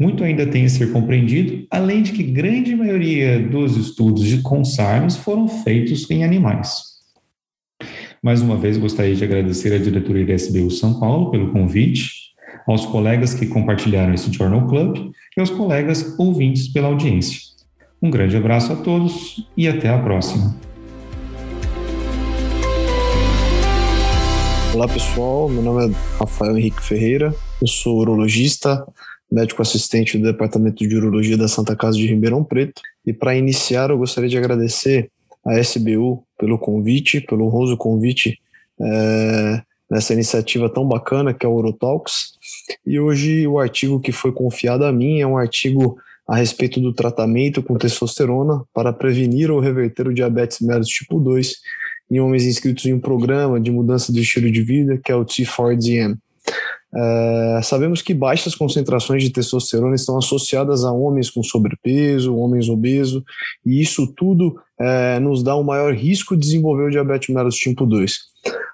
Muito 0.00 0.24
ainda 0.24 0.46
tem 0.46 0.64
a 0.64 0.68
ser 0.70 0.92
compreendido, 0.92 1.66
além 1.70 2.02
de 2.02 2.12
que 2.12 2.22
grande 2.22 2.74
maioria 2.74 3.38
dos 3.38 3.76
estudos 3.76 4.24
de 4.24 4.40
SARMs 4.64 5.18
foram 5.18 5.46
feitos 5.46 6.10
em 6.10 6.24
animais. 6.24 6.84
Mais 8.22 8.40
uma 8.40 8.56
vez, 8.56 8.78
gostaria 8.78 9.14
de 9.14 9.22
agradecer 9.22 9.74
à 9.74 9.78
diretoria 9.78 10.24
da 10.24 10.32
SBU 10.32 10.70
São 10.70 10.98
Paulo 10.98 11.30
pelo 11.30 11.52
convite, 11.52 12.30
aos 12.66 12.86
colegas 12.86 13.34
que 13.34 13.46
compartilharam 13.46 14.14
esse 14.14 14.32
Journal 14.32 14.66
Club 14.68 15.12
e 15.36 15.40
aos 15.40 15.50
colegas 15.50 16.18
ouvintes 16.18 16.68
pela 16.68 16.88
audiência. 16.88 17.38
Um 18.00 18.10
grande 18.10 18.38
abraço 18.38 18.72
a 18.72 18.76
todos 18.76 19.46
e 19.54 19.68
até 19.68 19.90
a 19.90 19.98
próxima. 19.98 20.58
Olá 24.72 24.88
pessoal, 24.88 25.46
meu 25.48 25.60
nome 25.60 25.92
é 25.92 25.96
Rafael 26.18 26.56
Henrique 26.56 26.80
Ferreira, 26.80 27.34
eu 27.60 27.66
sou 27.66 27.98
urologista, 27.98 28.86
médico 29.30 29.62
assistente 29.62 30.18
do 30.18 30.24
Departamento 30.24 30.86
de 30.86 30.96
Urologia 30.96 31.36
da 31.36 31.48
Santa 31.48 31.76
Casa 31.76 31.96
de 31.96 32.06
Ribeirão 32.06 32.42
Preto. 32.42 32.82
E 33.06 33.12
para 33.12 33.36
iniciar, 33.36 33.90
eu 33.90 33.98
gostaria 33.98 34.28
de 34.28 34.36
agradecer 34.36 35.10
a 35.44 35.58
SBU 35.58 36.24
pelo 36.38 36.58
convite, 36.58 37.20
pelo 37.20 37.46
honroso 37.46 37.76
convite 37.76 38.40
é, 38.80 39.62
nessa 39.90 40.12
iniciativa 40.12 40.68
tão 40.68 40.86
bacana 40.86 41.34
que 41.34 41.44
é 41.44 41.48
o 41.48 41.54
Urotalks. 41.54 42.32
E 42.86 42.98
hoje 42.98 43.46
o 43.46 43.58
artigo 43.58 44.00
que 44.00 44.12
foi 44.12 44.32
confiado 44.32 44.84
a 44.84 44.92
mim 44.92 45.20
é 45.20 45.26
um 45.26 45.36
artigo 45.36 45.98
a 46.26 46.36
respeito 46.36 46.80
do 46.80 46.92
tratamento 46.92 47.62
com 47.62 47.76
testosterona 47.76 48.62
para 48.72 48.92
prevenir 48.92 49.50
ou 49.50 49.58
reverter 49.58 50.06
o 50.06 50.14
diabetes 50.14 50.60
mellitus 50.60 50.88
tipo 50.88 51.18
2 51.18 51.56
em 52.10 52.20
homens 52.20 52.44
inscritos 52.44 52.84
em 52.86 52.92
um 52.92 53.00
programa 53.00 53.60
de 53.60 53.70
mudança 53.70 54.12
de 54.12 54.20
estilo 54.20 54.50
de 54.50 54.62
vida 54.62 55.00
que 55.02 55.10
é 55.10 55.14
o 55.14 55.24
T4DM. 55.24 56.16
É, 56.92 57.60
sabemos 57.62 58.02
que 58.02 58.12
baixas 58.12 58.54
concentrações 58.54 59.22
de 59.22 59.30
testosterona 59.30 59.94
estão 59.94 60.18
associadas 60.18 60.84
a 60.84 60.92
homens 60.92 61.30
com 61.30 61.42
sobrepeso, 61.42 62.36
homens 62.36 62.68
obesos, 62.68 63.22
e 63.64 63.80
isso 63.80 64.12
tudo 64.16 64.56
é, 64.78 65.20
nos 65.20 65.42
dá 65.42 65.56
um 65.56 65.62
maior 65.62 65.94
risco 65.94 66.34
de 66.34 66.42
desenvolver 66.42 66.84
o 66.84 66.90
diabetes 66.90 67.34
mellitus 67.34 67.56
tipo 67.56 67.86
2. 67.86 68.18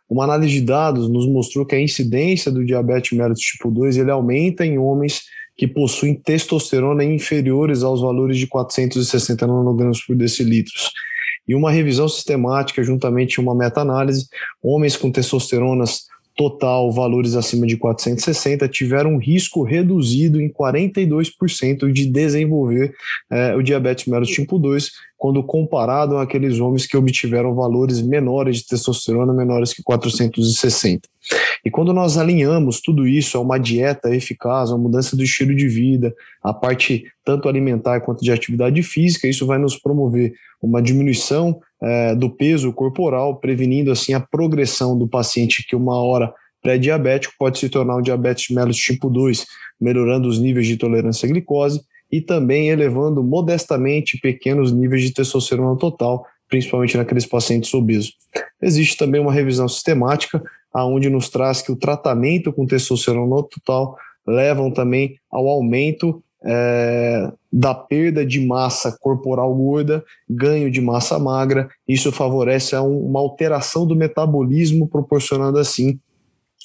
Uma 0.09 0.24
análise 0.24 0.52
de 0.52 0.61
dados 0.62 1.09
nos 1.11 1.26
mostrou 1.26 1.66
que 1.66 1.74
a 1.74 1.81
incidência 1.81 2.50
do 2.50 2.64
diabetes 2.64 3.16
mellitus 3.16 3.42
tipo 3.42 3.70
2 3.70 3.98
ele 3.98 4.11
aumenta 4.11 4.64
em 4.64 4.79
homens 4.79 5.22
que 5.57 5.66
possuem 5.66 6.14
testosterona 6.14 7.02
inferiores 7.02 7.83
aos 7.83 8.00
valores 8.00 8.38
de 8.38 8.46
460 8.46 9.46
nanogramas 9.46 10.00
por 10.02 10.14
decilitro. 10.14 10.74
E 11.48 11.55
uma 11.55 11.70
revisão 11.70 12.09
sistemática, 12.09 12.83
juntamente 12.83 13.40
uma 13.40 13.55
meta-análise, 13.55 14.26
homens 14.62 14.96
com 14.96 15.11
testosteronas 15.11 16.05
total 16.37 16.92
valores 16.92 17.35
acima 17.35 17.66
de 17.66 17.77
460 17.77 18.68
tiveram 18.68 19.14
um 19.14 19.18
risco 19.18 19.62
reduzido 19.62 20.40
em 20.40 20.49
42% 20.53 21.90
de 21.90 22.07
desenvolver 22.07 22.94
é, 23.31 23.55
o 23.57 23.62
diabetes 23.62 24.07
mellitus 24.07 24.35
tipo 24.35 24.59
2, 24.59 24.90
quando 25.16 25.42
comparado 25.42 26.18
àqueles 26.18 26.61
homens 26.61 26.87
que 26.87 26.96
obtiveram 26.96 27.55
valores 27.55 28.02
menores 28.02 28.59
de 28.59 28.66
testosterona, 28.66 29.33
menores 29.33 29.72
que 29.72 29.83
460. 29.83 31.09
E 31.64 31.70
quando 31.70 31.92
nós 31.92 32.18
alinhamos 32.18 32.81
tudo 32.81 33.09
isso 33.09 33.37
a 33.37 33.40
uma 33.40 33.59
dieta 33.59 34.14
eficaz, 34.14 34.70
a 34.70 34.79
mudança 34.79 35.16
do 35.16 35.22
estilo 35.22 35.55
de 35.55 35.66
vida, 35.66 36.14
a 36.42 36.52
parte 36.52 37.05
tanto 37.24 37.48
alimentar 37.48 38.00
quanto 38.00 38.22
de 38.22 38.31
atividade 38.31 38.83
física, 38.83 39.26
isso 39.26 39.46
vai 39.46 39.59
nos 39.59 39.76
promover 39.76 40.33
uma 40.62 40.83
diminuição 40.83 41.59
é, 41.83 42.14
do 42.14 42.31
peso 42.31 42.72
corporal, 42.72 43.37
prevenindo 43.37 43.90
assim 43.90 44.12
a 44.12 44.20
progressão 44.20 44.96
do 44.96 45.09
paciente 45.09 45.64
que 45.66 45.74
uma 45.74 46.00
hora 46.00 46.33
pré-diabético 46.62 47.35
pode 47.38 47.59
se 47.59 47.68
tornar 47.68 47.96
um 47.96 48.02
diabetes 48.02 48.55
mellitus 48.55 48.81
tipo 48.81 49.09
2, 49.09 49.46
melhorando 49.81 50.29
os 50.29 50.38
níveis 50.38 50.66
de 50.66 50.76
tolerância 50.76 51.26
à 51.26 51.29
glicose 51.31 51.81
e 52.11 52.21
também 52.21 52.69
elevando 52.69 53.23
modestamente 53.23 54.19
pequenos 54.19 54.73
níveis 54.73 55.03
de 55.03 55.12
testosterona 55.12 55.77
total, 55.79 56.25
principalmente 56.49 56.97
naqueles 56.97 57.27
pacientes 57.27 57.73
obesos. 57.75 58.14
Existe 58.62 58.97
também 58.97 59.21
uma 59.21 59.33
revisão 59.33 59.69
sistemática, 59.69 60.42
aonde 60.73 61.09
nos 61.09 61.29
traz 61.29 61.62
que 61.62 61.73
o 61.73 61.77
tratamento 61.77 62.53
com 62.53 62.66
testosterona 62.66 63.42
total 63.42 63.97
levam 64.27 64.71
também 64.71 65.16
ao 65.31 65.49
aumento 65.49 66.23
é, 66.45 67.33
da 67.53 67.75
perda 67.75 68.25
de 68.25 68.45
massa 68.45 68.97
corporal 69.01 69.55
gorda, 69.55 70.05
ganho 70.29 70.71
de 70.71 70.81
massa 70.81 71.19
magra. 71.19 71.69
Isso 71.88 72.12
favorece 72.12 72.77
uma 72.77 73.21
alteração 73.21 73.87
do 73.87 73.97
metabolismo, 73.97 74.88
proporcionando 74.88 75.59
assim 75.59 75.99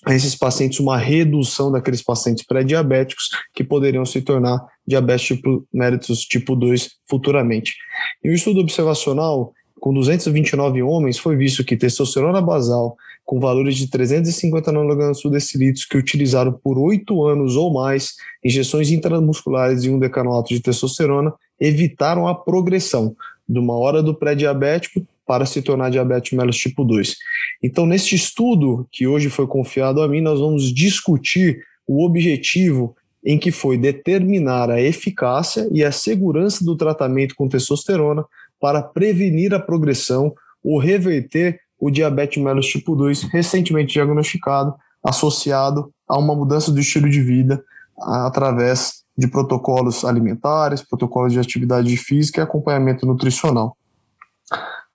a 0.05 0.15
esses 0.15 0.35
pacientes 0.35 0.79
uma 0.79 0.97
redução 0.97 1.71
daqueles 1.71 2.01
pacientes 2.01 2.45
pré-diabéticos 2.45 3.29
que 3.53 3.63
poderiam 3.63 4.05
se 4.05 4.21
tornar 4.21 4.59
diabetes 4.85 5.27
tipo, 5.27 5.67
mellitus 5.71 6.21
tipo 6.21 6.55
2 6.55 6.89
futuramente. 7.07 7.75
Em 8.23 8.31
um 8.31 8.33
estudo 8.33 8.61
observacional, 8.61 9.53
com 9.79 9.93
229 9.93 10.81
homens, 10.83 11.17
foi 11.17 11.35
visto 11.35 11.63
que 11.63 11.77
testosterona 11.77 12.41
basal 12.41 12.95
com 13.23 13.39
valores 13.39 13.77
de 13.77 13.89
350 13.89 14.71
nanogramas 14.71 15.21
por 15.21 15.31
decilitro 15.31 15.85
que 15.89 15.97
utilizaram 15.97 16.51
por 16.51 16.77
oito 16.77 17.23
anos 17.25 17.55
ou 17.55 17.73
mais 17.73 18.15
injeções 18.43 18.91
intramusculares 18.91 19.83
de 19.83 19.89
um 19.89 19.99
decanoato 19.99 20.53
de 20.53 20.59
testosterona 20.59 21.33
evitaram 21.59 22.27
a 22.27 22.35
progressão 22.35 23.15
de 23.47 23.59
uma 23.59 23.77
hora 23.77 24.01
do 24.01 24.15
pré-diabético 24.15 25.05
para 25.25 25.45
se 25.45 25.61
tornar 25.61 25.89
diabetes 25.89 26.31
mellitus 26.31 26.57
tipo 26.57 26.83
2. 26.83 27.15
Então, 27.63 27.85
neste 27.85 28.15
estudo 28.15 28.87
que 28.91 29.07
hoje 29.07 29.29
foi 29.29 29.47
confiado 29.47 30.01
a 30.01 30.07
mim, 30.07 30.21
nós 30.21 30.39
vamos 30.39 30.73
discutir 30.73 31.63
o 31.87 32.05
objetivo 32.05 32.95
em 33.23 33.37
que 33.37 33.51
foi 33.51 33.77
determinar 33.77 34.69
a 34.69 34.81
eficácia 34.81 35.67
e 35.71 35.83
a 35.83 35.91
segurança 35.91 36.65
do 36.65 36.75
tratamento 36.75 37.35
com 37.35 37.47
testosterona 37.47 38.25
para 38.59 38.81
prevenir 38.81 39.53
a 39.53 39.59
progressão 39.59 40.33
ou 40.63 40.79
reverter 40.79 41.59
o 41.79 41.89
diabetes 41.89 42.41
mellitus 42.41 42.67
tipo 42.67 42.95
2 42.95 43.23
recentemente 43.23 43.93
diagnosticado, 43.93 44.73
associado 45.03 45.91
a 46.07 46.17
uma 46.17 46.35
mudança 46.35 46.71
do 46.71 46.79
estilo 46.79 47.09
de 47.09 47.21
vida 47.21 47.63
através 47.99 49.01
de 49.17 49.27
protocolos 49.27 50.03
alimentares, 50.03 50.81
protocolos 50.81 51.33
de 51.33 51.39
atividade 51.39 51.95
física 51.97 52.39
e 52.39 52.43
acompanhamento 52.43 53.05
nutricional. 53.05 53.77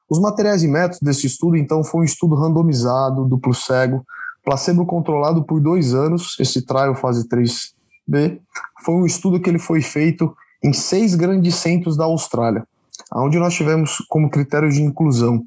Os 0.09 0.21
materiais 0.21 0.63
e 0.63 0.69
métodos 0.69 1.01
desse 1.01 1.27
estudo, 1.27 1.57
então, 1.57 1.83
foi 1.83 2.03
um 2.03 2.05
estudo 2.05 2.35
randomizado, 2.35 3.25
duplo 3.25 3.53
cego, 3.53 4.05
placebo 4.45 4.87
controlado 4.87 5.45
por 5.45 5.61
dois 5.61 5.95
anos, 5.95 6.37
esse 6.39 6.65
trial 6.65 6.95
fase 6.95 7.29
3B. 7.29 8.39
Foi 8.85 8.95
um 8.95 9.07
estudo 9.07 9.41
que 9.41 9.51
ele 9.51 9.59
foi 9.59 9.83
feito 9.83 10.35
em 10.63 10.73
seis 10.73 11.15
grandes 11.15 11.57
centros 11.57 11.97
da 11.97 12.05
Austrália, 12.05 12.67
onde 13.13 13.39
nós 13.39 13.55
tivemos 13.55 13.99
como 14.09 14.31
critério 14.31 14.71
de 14.71 14.83
inclusão 14.83 15.45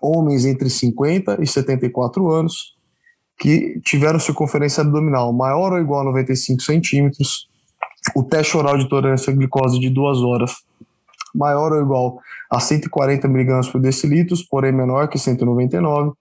homens 0.00 0.44
entre 0.44 0.68
50 0.68 1.42
e 1.42 1.46
74 1.46 2.30
anos 2.30 2.74
que 3.38 3.80
tiveram 3.80 4.20
circunferência 4.20 4.82
abdominal 4.82 5.32
maior 5.32 5.72
ou 5.72 5.78
igual 5.78 6.02
a 6.02 6.04
95 6.04 6.60
centímetros, 6.60 7.48
o 8.14 8.22
teste 8.22 8.56
oral 8.56 8.76
de 8.76 8.88
tolerância 8.88 9.32
à 9.32 9.36
glicose 9.36 9.78
de 9.78 9.88
duas 9.88 10.18
horas 10.18 10.56
maior 11.34 11.72
ou 11.72 11.80
igual 11.80 12.18
a 12.50 12.60
140 12.60 13.26
mg 13.26 13.70
por 13.70 13.80
decilitro, 13.80 14.36
porém 14.50 14.72
menor 14.72 15.08
que 15.08 15.18
199, 15.18 16.12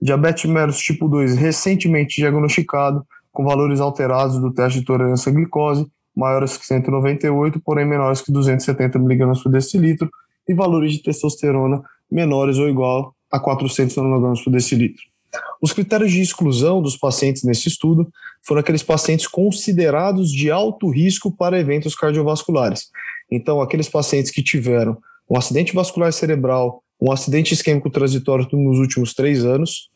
diabetes 0.00 0.44
mellitus 0.50 0.78
tipo 0.78 1.08
2 1.08 1.36
recentemente 1.36 2.20
diagnosticado 2.20 3.04
com 3.30 3.44
valores 3.44 3.80
alterados 3.80 4.38
do 4.38 4.52
teste 4.52 4.80
de 4.80 4.84
tolerância 4.84 5.30
à 5.30 5.34
glicose, 5.34 5.86
maiores 6.14 6.56
que 6.56 6.66
198, 6.66 7.60
porém 7.60 7.86
menores 7.86 8.20
que 8.20 8.30
270 8.30 8.98
mg 8.98 9.42
por 9.42 9.50
decilitro, 9.50 10.10
e 10.48 10.54
valores 10.54 10.92
de 10.92 11.02
testosterona 11.02 11.82
menores 12.10 12.58
ou 12.58 12.68
igual 12.68 13.14
a 13.30 13.40
400 13.40 13.96
nanogramas 13.96 14.42
por 14.42 14.50
decilitro. 14.50 15.02
Os 15.62 15.72
critérios 15.72 16.10
de 16.10 16.20
exclusão 16.20 16.82
dos 16.82 16.96
pacientes 16.96 17.42
nesse 17.42 17.68
estudo 17.68 18.12
foram 18.42 18.60
aqueles 18.60 18.82
pacientes 18.82 19.26
considerados 19.26 20.30
de 20.30 20.50
alto 20.50 20.90
risco 20.90 21.30
para 21.34 21.58
eventos 21.58 21.94
cardiovasculares. 21.94 22.90
Então, 23.34 23.62
aqueles 23.62 23.88
pacientes 23.88 24.30
que 24.30 24.42
tiveram 24.42 24.98
um 25.28 25.38
acidente 25.38 25.74
vascular 25.74 26.12
cerebral, 26.12 26.82
um 27.00 27.10
acidente 27.10 27.54
isquêmico 27.54 27.88
transitório 27.88 28.46
nos 28.52 28.78
últimos 28.78 29.14
três 29.14 29.42
anos, 29.42 29.88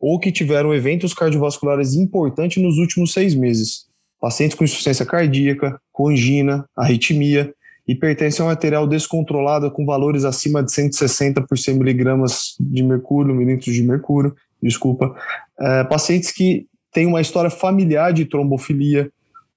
ou 0.00 0.18
que 0.18 0.32
tiveram 0.32 0.74
eventos 0.74 1.14
cardiovasculares 1.14 1.94
importantes 1.94 2.60
nos 2.60 2.78
últimos 2.78 3.12
seis 3.12 3.32
meses. 3.32 3.86
Pacientes 4.20 4.56
com 4.56 4.64
insuficiência 4.64 5.06
cardíaca, 5.06 5.80
com 5.92 6.08
angina, 6.08 6.68
arritmia, 6.76 7.54
hipertensão 7.86 8.50
arterial 8.50 8.88
descontrolada 8.88 9.70
com 9.70 9.86
valores 9.86 10.24
acima 10.24 10.60
de 10.60 10.72
160 10.72 11.42
por 11.42 11.56
100 11.56 11.78
miligramas 11.78 12.56
de 12.58 12.82
mercúrio, 12.82 13.34
mililitros 13.34 13.72
de 13.72 13.84
mercúrio, 13.84 14.34
desculpa, 14.60 15.14
é, 15.60 15.84
pacientes 15.84 16.32
que 16.32 16.66
têm 16.92 17.06
uma 17.06 17.20
história 17.20 17.50
familiar 17.50 18.12
de 18.12 18.24
trombofilia, 18.24 19.12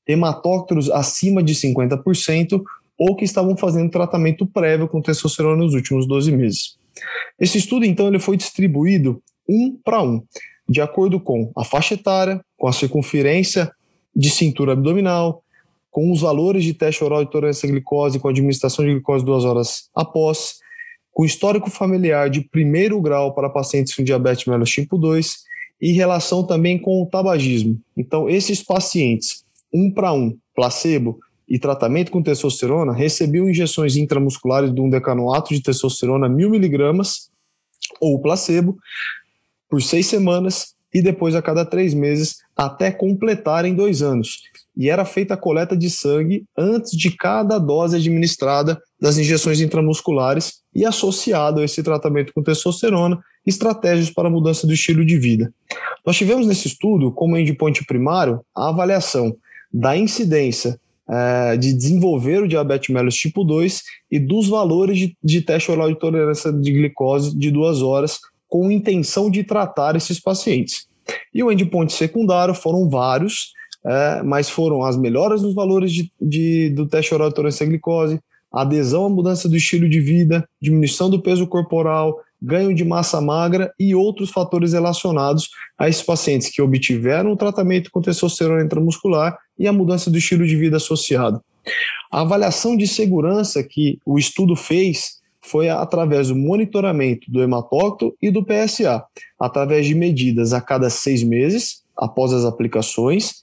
hematóctoros 0.08 0.91
acima 0.91 1.41
de 1.41 1.56
50% 1.56 2.62
ou 2.97 3.15
que 3.15 3.25
estavam 3.25 3.58
fazendo 3.58 3.89
tratamento 3.89 4.45
prévio 4.45 4.88
com 4.88 5.01
testosterona 5.01 5.63
nos 5.63 5.73
últimos 5.73 6.08
12 6.08 6.32
meses. 6.32 6.77
Esse 7.39 7.58
estudo, 7.58 7.86
então, 7.86 8.08
ele 8.08 8.19
foi 8.19 8.38
distribuído 8.38 9.21
um 9.49 9.77
para 9.84 10.01
um, 10.01 10.23
de 10.67 10.82
acordo 10.82 11.19
com 11.19 11.51
a 11.56 11.63
faixa 11.63 11.95
etária, 11.95 12.43
com 12.58 12.67
a 12.67 12.73
circunferência 12.73 13.71
de 14.15 14.29
cintura 14.29 14.73
abdominal, 14.73 15.43
com 15.89 16.12
os 16.12 16.21
valores 16.21 16.63
de 16.63 16.73
teste 16.73 17.03
oral 17.03 17.23
de 17.23 17.32
tolerância 17.32 17.67
à 17.67 17.71
glicose 17.71 18.19
com 18.19 18.27
administração 18.27 18.84
de 18.84 18.91
glicose 18.93 19.23
duas 19.23 19.45
horas 19.45 19.89
após, 19.93 20.56
com 21.12 21.23
histórico 21.23 21.69
familiar 21.69 22.29
de 22.29 22.41
primeiro 22.41 22.99
grau 22.99 23.34
para 23.34 23.49
pacientes 23.49 23.93
com 23.93 24.03
diabetes 24.03 24.45
mellitus 24.45 24.71
tipo 24.71 24.97
2 24.97 25.43
e 25.79 25.91
relação 25.91 26.43
também 26.43 26.79
com 26.79 27.01
o 27.01 27.06
tabagismo. 27.06 27.79
Então, 27.95 28.27
esses 28.29 28.63
pacientes, 28.63 29.43
um 29.71 29.91
para 29.91 30.12
um, 30.13 30.36
placebo 30.56 31.19
e 31.47 31.60
tratamento 31.60 32.12
com 32.12 32.21
testosterona, 32.21 32.93
recebiam 32.93 33.49
injeções 33.49 33.95
intramusculares 33.95 34.73
de 34.73 34.82
um 34.82 34.89
decanoato 34.89 35.53
de 35.53 35.62
testosterona 35.62 36.29
mil 36.29 36.49
miligramas 36.49 37.29
ou 37.99 38.21
placebo 38.21 38.77
por 39.69 39.82
seis 39.82 40.08
semanas 40.08 40.73
e 40.93 41.01
depois 41.01 41.36
a 41.36 41.41
cada 41.41 41.65
três 41.65 41.93
meses 41.93 42.38
até 42.56 42.91
completarem 42.91 43.75
dois 43.75 44.01
anos 44.01 44.41
e 44.75 44.89
era 44.89 45.06
feita 45.06 45.36
a 45.36 45.38
coleta 45.38 45.77
de 45.77 45.89
sangue 45.89 46.45
antes 46.58 46.91
de 46.91 47.12
cada 47.12 47.60
dose 47.60 47.95
administrada 47.95 48.82
das 48.99 49.17
injeções 49.17 49.62
intramusculares 49.62 50.62
e 50.73 50.86
associado 50.86 51.62
a 51.62 51.63
esse 51.63 51.84
tratamento 51.84 52.34
com 52.34 52.41
testosterona, 52.41 53.19
estratégias 53.45 54.10
para 54.10 54.29
mudança 54.29 54.65
do 54.65 54.73
estilo 54.73 55.06
de 55.06 55.17
vida. 55.17 55.53
Nós 56.06 56.17
tivemos 56.17 56.47
nesse 56.47 56.67
estudo, 56.67 57.12
como 57.12 57.38
endpoint 57.38 57.86
primário, 57.86 58.41
a 58.56 58.69
avaliação 58.69 59.36
da 59.71 59.95
incidência 59.95 60.79
é, 61.10 61.58
de 61.58 61.74
desenvolver 61.74 62.44
o 62.44 62.48
diabetes 62.48 62.94
mellitus 62.94 63.18
tipo 63.18 63.44
2 63.44 63.82
e 64.12 64.20
dos 64.20 64.48
valores 64.48 64.98
de, 64.98 65.18
de 65.24 65.42
teste 65.42 65.72
oral 65.72 65.89
de 65.89 66.00
tolerância 66.00 66.52
de 66.52 66.72
glicose 66.72 67.38
de 67.38 67.52
duas 67.52 67.82
horas 67.82 68.20
com 68.48 68.72
intenção 68.72 69.30
de 69.30 69.44
tratar 69.44 69.96
esses 69.96 70.20
pacientes. 70.20 70.88
E 71.34 71.44
o 71.44 71.52
endpoint 71.52 71.92
secundário 71.92 72.54
foram 72.54 72.89
vários, 72.89 73.52
é, 73.86 74.22
mas 74.24 74.50
foram 74.50 74.84
as 74.84 74.96
melhoras 74.96 75.42
nos 75.42 75.54
valores 75.54 75.92
de, 75.92 76.12
de, 76.22 76.70
do 76.70 76.88
teste 76.88 77.13
oral 77.13 77.30
de 77.30 77.36
tolerância 77.36 77.66
à 77.66 77.68
glicose, 77.68 78.20
adesão 78.52 79.06
à 79.06 79.10
mudança 79.10 79.50
do 79.50 79.58
estilo 79.58 79.89
de 79.89 80.00
vida, 80.00 80.48
diminuição 80.62 81.10
do 81.10 81.22
peso 81.22 81.48
corporal, 81.48 82.20
ganho 82.43 82.75
de 82.75 82.84
massa 82.84 83.21
magra 83.21 83.73
e 83.79 83.95
outros 83.95 84.29
fatores 84.29 84.73
relacionados 84.73 85.49
a 85.77 85.88
esses 85.88 86.03
pacientes 86.03 86.49
que 86.49 86.62
obtiveram 86.62 87.32
o 87.32 87.38
tratamento 87.38 87.89
com 87.89 88.01
testosterona 88.01 88.63
intramuscular 88.63 89.38
e 89.58 89.65
a 89.67 89.73
mudança 89.73 90.12
do 90.12 90.17
estilo 90.17 90.45
de 90.45 90.58
vida 90.58 90.75
associado. 90.75 91.41
A 92.12 92.21
avaliação 92.21 92.75
de 92.75 92.86
segurança 92.86 93.63
que 93.63 93.97
o 94.06 94.19
estudo 94.19 94.56
fez 94.56 95.21
foi 95.41 95.69
através 95.69 96.27
do 96.27 96.36
monitoramento 96.36 97.32
do 97.32 97.41
hematócrito 97.41 98.15
e 98.21 98.29
do 98.29 98.45
PSA, 98.45 99.03
através 99.39 99.86
de 99.86 99.95
medidas 99.95 100.53
a 100.53 100.62
cada 100.62 100.89
seis 100.89 101.23
meses, 101.23 101.84
após 101.97 102.34
as 102.34 102.45
aplicações, 102.45 103.42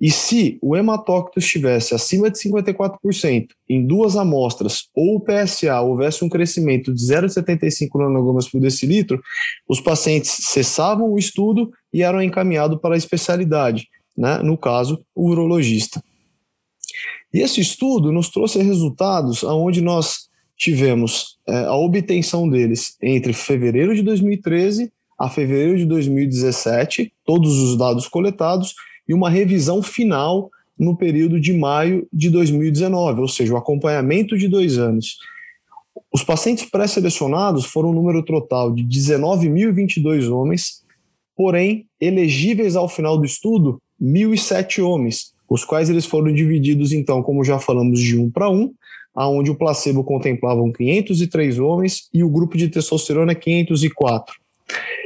e 0.00 0.10
se 0.10 0.58
o 0.60 0.76
hematócrito 0.76 1.38
estivesse 1.38 1.94
acima 1.94 2.30
de 2.30 2.38
54% 2.38 3.48
em 3.68 3.86
duas 3.86 4.16
amostras 4.16 4.88
ou 4.94 5.16
o 5.16 5.20
PSA 5.20 5.80
houvesse 5.80 6.24
um 6.24 6.28
crescimento 6.28 6.94
de 6.94 7.00
0,75 7.02 7.88
nanogramas 7.98 8.48
por 8.48 8.60
decilitro, 8.60 9.20
os 9.68 9.80
pacientes 9.80 10.30
cessavam 10.30 11.12
o 11.12 11.18
estudo 11.18 11.70
e 11.92 12.02
eram 12.02 12.22
encaminhados 12.22 12.80
para 12.80 12.94
a 12.94 12.98
especialidade, 12.98 13.88
né? 14.16 14.38
no 14.42 14.56
caso, 14.56 15.04
o 15.14 15.30
urologista. 15.30 16.02
E 17.32 17.40
esse 17.40 17.60
estudo 17.60 18.10
nos 18.10 18.28
trouxe 18.30 18.62
resultados 18.62 19.44
onde 19.44 19.80
nós 19.80 20.28
tivemos 20.56 21.38
é, 21.46 21.64
a 21.64 21.74
obtenção 21.74 22.48
deles 22.48 22.96
entre 23.02 23.32
fevereiro 23.32 23.94
de 23.94 24.02
2013 24.02 24.90
a 25.18 25.28
fevereiro 25.28 25.76
de 25.76 25.84
2017, 25.84 27.12
todos 27.24 27.58
os 27.58 27.76
dados 27.76 28.06
coletados, 28.06 28.74
e 29.08 29.14
uma 29.14 29.30
revisão 29.30 29.82
final 29.82 30.50
no 30.78 30.96
período 30.96 31.40
de 31.40 31.52
maio 31.52 32.06
de 32.12 32.30
2019, 32.30 33.22
ou 33.22 33.28
seja, 33.28 33.54
o 33.54 33.56
acompanhamento 33.56 34.36
de 34.36 34.46
dois 34.46 34.78
anos. 34.78 35.16
Os 36.12 36.22
pacientes 36.22 36.64
pré-selecionados 36.70 37.66
foram 37.66 37.90
um 37.90 37.94
número 37.94 38.22
total 38.22 38.72
de 38.72 38.84
19.022 38.84 40.30
homens, 40.30 40.84
porém, 41.36 41.86
elegíveis 42.00 42.76
ao 42.76 42.88
final 42.88 43.18
do 43.18 43.24
estudo, 43.24 43.80
1.007 44.00 44.82
homens, 44.82 45.32
os 45.48 45.64
quais 45.64 45.90
eles 45.90 46.06
foram 46.06 46.32
divididos, 46.32 46.92
então, 46.92 47.22
como 47.22 47.44
já 47.44 47.58
falamos, 47.58 48.00
de 48.00 48.16
um 48.16 48.30
para 48.30 48.48
um, 48.48 48.72
aonde 49.14 49.50
o 49.50 49.56
placebo 49.56 50.04
contemplavam 50.04 50.70
503 50.70 51.58
homens 51.58 52.08
e 52.14 52.22
o 52.22 52.30
grupo 52.30 52.56
de 52.56 52.68
testosterona 52.68 53.34
504. 53.34 54.34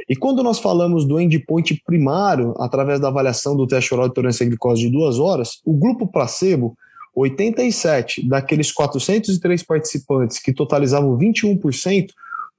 E 0.08 0.16
quando 0.16 0.42
nós 0.42 0.58
falamos 0.58 1.06
do 1.06 1.20
endpoint 1.20 1.80
primário, 1.84 2.54
através 2.58 3.00
da 3.00 3.08
avaliação 3.08 3.56
do 3.56 3.66
teste 3.66 3.94
oral 3.94 4.08
de 4.08 4.14
tolerância 4.14 4.44
à 4.44 4.48
glicose 4.48 4.82
de 4.82 4.90
duas 4.90 5.18
horas, 5.18 5.60
o 5.64 5.72
grupo 5.72 6.06
placebo, 6.06 6.76
87 7.14 8.26
daqueles 8.26 8.72
403 8.72 9.62
participantes 9.62 10.38
que 10.38 10.52
totalizavam 10.52 11.16
21%, 11.16 12.08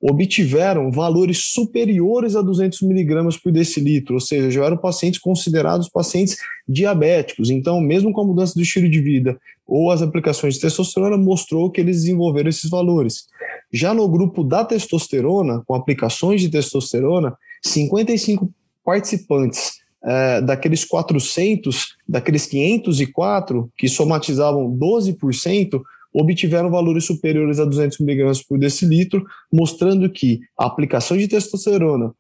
obtiveram 0.01 0.91
valores 0.91 1.45
superiores 1.45 2.35
a 2.35 2.41
200 2.41 2.81
miligramas 2.81 3.37
por 3.37 3.53
decilitro, 3.53 4.15
ou 4.15 4.19
seja, 4.19 4.51
já 4.51 4.65
eram 4.65 4.75
pacientes 4.75 5.19
considerados 5.19 5.87
pacientes 5.87 6.37
diabéticos. 6.67 7.49
Então, 7.49 7.79
mesmo 7.79 8.11
com 8.11 8.21
a 8.21 8.25
mudança 8.25 8.53
do 8.53 8.61
estilo 8.61 8.89
de 8.89 8.99
vida 8.99 9.39
ou 9.65 9.89
as 9.91 10.01
aplicações 10.01 10.55
de 10.55 10.61
testosterona, 10.61 11.17
mostrou 11.17 11.71
que 11.71 11.79
eles 11.79 12.01
desenvolveram 12.01 12.49
esses 12.49 12.69
valores. 12.69 13.27
Já 13.73 13.93
no 13.93 14.07
grupo 14.07 14.43
da 14.43 14.63
testosterona, 14.63 15.63
com 15.65 15.73
aplicações 15.73 16.41
de 16.41 16.49
testosterona, 16.49 17.35
55 17.63 18.53
participantes 18.85 19.81
é, 20.03 20.41
daqueles 20.41 20.85
400, 20.85 21.95
daqueles 22.07 22.45
504 22.45 23.71
que 23.75 23.87
somatizavam 23.87 24.69
12%, 24.69 25.81
obtiveram 26.13 26.69
valores 26.69 27.05
superiores 27.05 27.59
a 27.59 27.65
200 27.65 27.99
mg 28.01 28.45
por 28.47 28.59
decilitro, 28.59 29.25
mostrando 29.51 30.09
que 30.09 30.41
a 30.59 30.67
aplicação 30.67 31.17
de 31.17 31.27
testosterona 31.27 32.13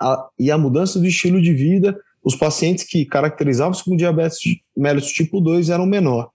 a, 0.00 0.28
e 0.38 0.50
a 0.50 0.56
mudança 0.56 0.98
do 0.98 1.06
estilo 1.06 1.42
de 1.42 1.52
vida, 1.52 1.98
os 2.24 2.34
pacientes 2.34 2.84
que 2.84 3.04
caracterizavam-se 3.04 3.84
com 3.84 3.96
diabetes 3.96 4.38
mellitus 4.74 5.12
tipo 5.12 5.40
2 5.40 5.68
eram 5.68 5.84
menor. 5.84 6.30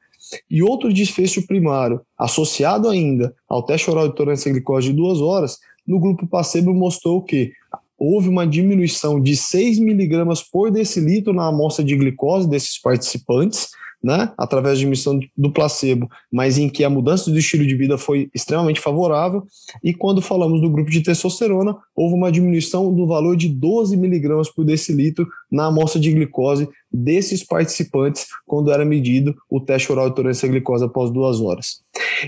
E 0.49 0.63
outro 0.63 0.93
desfecho 0.93 1.45
primário, 1.45 2.01
associado 2.17 2.89
ainda 2.89 3.33
ao 3.47 3.63
teste 3.63 3.89
oral 3.89 4.07
de 4.07 4.15
tolerância 4.15 4.49
à 4.49 4.53
glicose 4.53 4.87
de 4.87 4.93
duas 4.93 5.19
horas, 5.19 5.57
no 5.87 5.99
grupo 5.99 6.27
placebo 6.27 6.73
mostrou 6.73 7.21
que 7.21 7.51
houve 7.97 8.27
uma 8.27 8.45
diminuição 8.45 9.19
de 9.19 9.35
6 9.35 9.79
miligramas 9.79 10.41
por 10.41 10.71
decilitro 10.71 11.33
na 11.33 11.47
amostra 11.47 11.83
de 11.83 11.95
glicose 11.95 12.49
desses 12.49 12.79
participantes, 12.79 13.69
né, 14.05 14.31
através 14.37 14.77
de 14.77 14.85
emissão 14.85 15.19
do 15.35 15.51
placebo, 15.51 16.07
mas 16.31 16.59
em 16.59 16.69
que 16.69 16.83
a 16.83 16.89
mudança 16.91 17.31
do 17.31 17.39
estilo 17.39 17.65
de 17.65 17.75
vida 17.75 17.97
foi 17.97 18.29
extremamente 18.35 18.79
favorável. 18.79 19.43
E 19.83 19.95
quando 19.95 20.21
falamos 20.21 20.61
do 20.61 20.69
grupo 20.69 20.91
de 20.91 21.01
testosterona, 21.01 21.75
houve 21.95 22.13
uma 22.13 22.31
diminuição 22.31 22.93
do 22.93 23.07
valor 23.07 23.35
de 23.35 23.49
12 23.49 23.97
miligramas 23.97 24.47
por 24.47 24.63
decilitro 24.63 25.27
na 25.51 25.65
amostra 25.65 25.99
de 25.99 26.11
glicose 26.11 26.69
desses 26.91 27.43
participantes 27.43 28.27
quando 28.45 28.71
era 28.71 28.85
medido 28.85 29.35
o 29.49 29.59
teste 29.59 29.91
oral 29.91 30.07
de 30.07 30.15
tolerância 30.15 30.47
à 30.47 30.51
glicose 30.51 30.85
após 30.85 31.09
duas 31.09 31.41
horas. 31.41 31.81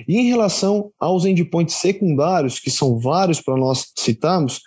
E 0.08 0.18
em 0.18 0.30
relação 0.30 0.90
aos 1.00 1.26
endpoints 1.26 1.76
secundários, 1.76 2.60
que 2.60 2.72
são 2.72 2.98
vários 2.98 3.40
para 3.40 3.56
nós 3.56 3.92
citarmos, 3.96 4.62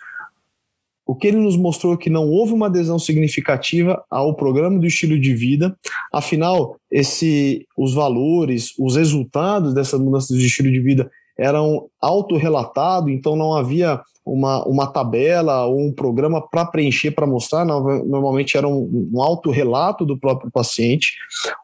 o 1.11 1.15
que 1.17 1.27
ele 1.27 1.39
nos 1.39 1.57
mostrou 1.57 1.95
é 1.95 1.97
que 1.97 2.09
não 2.09 2.31
houve 2.31 2.53
uma 2.53 2.67
adesão 2.67 2.97
significativa 2.97 4.01
ao 4.09 4.37
programa 4.37 4.79
do 4.79 4.87
estilo 4.87 5.19
de 5.19 5.35
vida. 5.35 5.77
Afinal, 6.13 6.77
esse, 6.89 7.67
os 7.77 7.95
valores, 7.95 8.73
os 8.79 8.95
resultados 8.95 9.75
dessa 9.75 9.99
mudança 9.99 10.33
de 10.33 10.47
estilo 10.47 10.71
de 10.71 10.79
vida 10.79 11.11
eram 11.37 11.89
autorrelatados, 12.01 13.11
então 13.11 13.35
não 13.35 13.53
havia 13.55 14.01
uma, 14.25 14.65
uma 14.69 14.87
tabela 14.87 15.67
ou 15.67 15.81
um 15.81 15.93
programa 15.93 16.41
para 16.41 16.65
preencher, 16.67 17.11
para 17.11 17.27
mostrar, 17.27 17.65
normalmente 17.65 18.57
era 18.57 18.69
um, 18.69 19.11
um 19.13 19.21
autorrelato 19.21 20.07
do 20.07 20.17
próprio 20.17 20.49
paciente. 20.49 21.15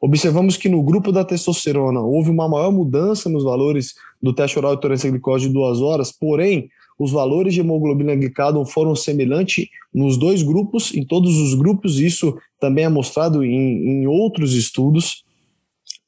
Observamos 0.02 0.56
que 0.56 0.68
no 0.68 0.82
grupo 0.82 1.12
da 1.12 1.24
testosterona 1.24 2.00
houve 2.00 2.30
uma 2.30 2.48
maior 2.48 2.72
mudança 2.72 3.28
nos 3.28 3.44
valores 3.44 3.94
do 4.20 4.32
teste 4.32 4.58
oral 4.58 4.74
de 4.74 4.80
tolerância 4.80 5.08
glicose 5.08 5.46
de 5.46 5.54
duas 5.54 5.80
horas, 5.80 6.10
porém, 6.10 6.68
os 6.98 7.12
valores 7.12 7.54
de 7.54 7.60
hemoglobina 7.60 8.14
glicada 8.14 8.64
foram 8.64 8.94
semelhantes 8.96 9.68
nos 9.92 10.16
dois 10.16 10.42
grupos, 10.42 10.94
em 10.94 11.04
todos 11.04 11.36
os 11.36 11.54
grupos, 11.54 11.98
isso 11.98 12.36
também 12.58 12.84
é 12.84 12.88
mostrado 12.88 13.44
em, 13.44 14.02
em 14.02 14.06
outros 14.06 14.54
estudos. 14.54 15.24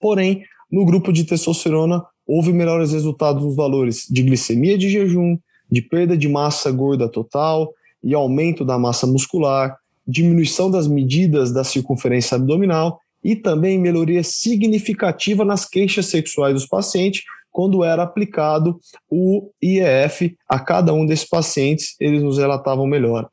Porém, 0.01 0.43
no 0.71 0.85
grupo 0.85 1.13
de 1.13 1.25
testosterona, 1.25 2.05
houve 2.27 2.53
melhores 2.53 2.93
resultados 2.93 3.43
nos 3.43 3.57
valores 3.57 4.07
de 4.11 4.23
glicemia 4.23 4.77
de 4.77 4.89
jejum, 4.89 5.39
de 5.71 5.83
perda 5.83 6.17
de 6.17 6.29
massa 6.29 6.71
gorda 6.71 7.09
total 7.09 7.73
e 8.03 8.15
aumento 8.15 8.65
da 8.65 8.79
massa 8.79 9.07
muscular, 9.07 9.77
diminuição 10.07 10.71
das 10.71 10.87
medidas 10.87 11.53
da 11.53 11.65
circunferência 11.65 12.37
abdominal 12.37 13.01
e 13.23 13.35
também 13.37 13.79
melhoria 13.79 14.23
significativa 14.23 15.45
nas 15.45 15.65
queixas 15.65 16.07
sexuais 16.07 16.55
dos 16.55 16.67
pacientes, 16.67 17.23
quando 17.59 17.83
era 17.83 18.05
aplicado 18.05 18.79
o 19.11 19.51
IEF 19.61 20.37
a 20.49 20.61
cada 20.61 20.95
um 20.95 21.05
desses 21.05 21.29
pacientes, 21.29 21.97
eles 21.99 22.23
nos 22.23 22.39
relatavam 22.39 22.87
melhor. 22.87 23.29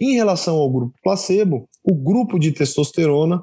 Em 0.00 0.14
relação 0.14 0.54
ao 0.54 0.70
grupo 0.70 0.94
placebo, 1.02 1.68
o 1.82 1.92
grupo 1.92 2.38
de 2.38 2.52
testosterona 2.52 3.42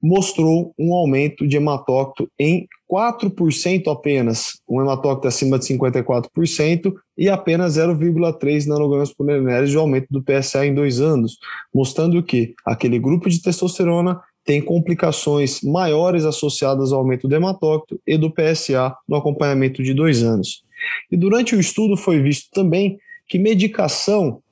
mostrou 0.00 0.72
um 0.78 0.94
aumento 0.94 1.48
de 1.48 1.56
hematócrito 1.56 2.30
em 2.38 2.68
4% 2.88 3.90
apenas, 3.90 4.60
um 4.68 4.80
hematócrito 4.80 5.26
acima 5.26 5.58
de 5.58 5.64
54% 5.66 6.94
e 7.18 7.28
apenas 7.28 7.76
0,3 7.76 8.66
nanogramas 8.68 9.12
por 9.12 9.26
mililitro 9.26 9.66
de 9.66 9.76
aumento 9.76 10.06
do 10.10 10.22
PSA 10.22 10.64
em 10.64 10.74
dois 10.76 11.00
anos, 11.00 11.38
mostrando 11.74 12.22
que 12.22 12.54
aquele 12.64 13.00
grupo 13.00 13.28
de 13.28 13.42
testosterona 13.42 14.22
tem 14.50 14.60
complicações 14.60 15.62
maiores 15.62 16.24
associadas 16.24 16.92
ao 16.92 16.98
aumento 16.98 17.28
do 17.28 17.36
hematócrito 17.36 18.02
e 18.04 18.18
do 18.18 18.32
PSA 18.32 18.92
no 19.08 19.14
acompanhamento 19.14 19.80
de 19.80 19.94
dois 19.94 20.24
anos. 20.24 20.64
E 21.08 21.16
durante 21.16 21.54
o 21.54 21.60
estudo 21.60 21.96
foi 21.96 22.20
visto 22.20 22.50
também 22.50 22.98
que 23.28 23.38
medicação 23.38 24.42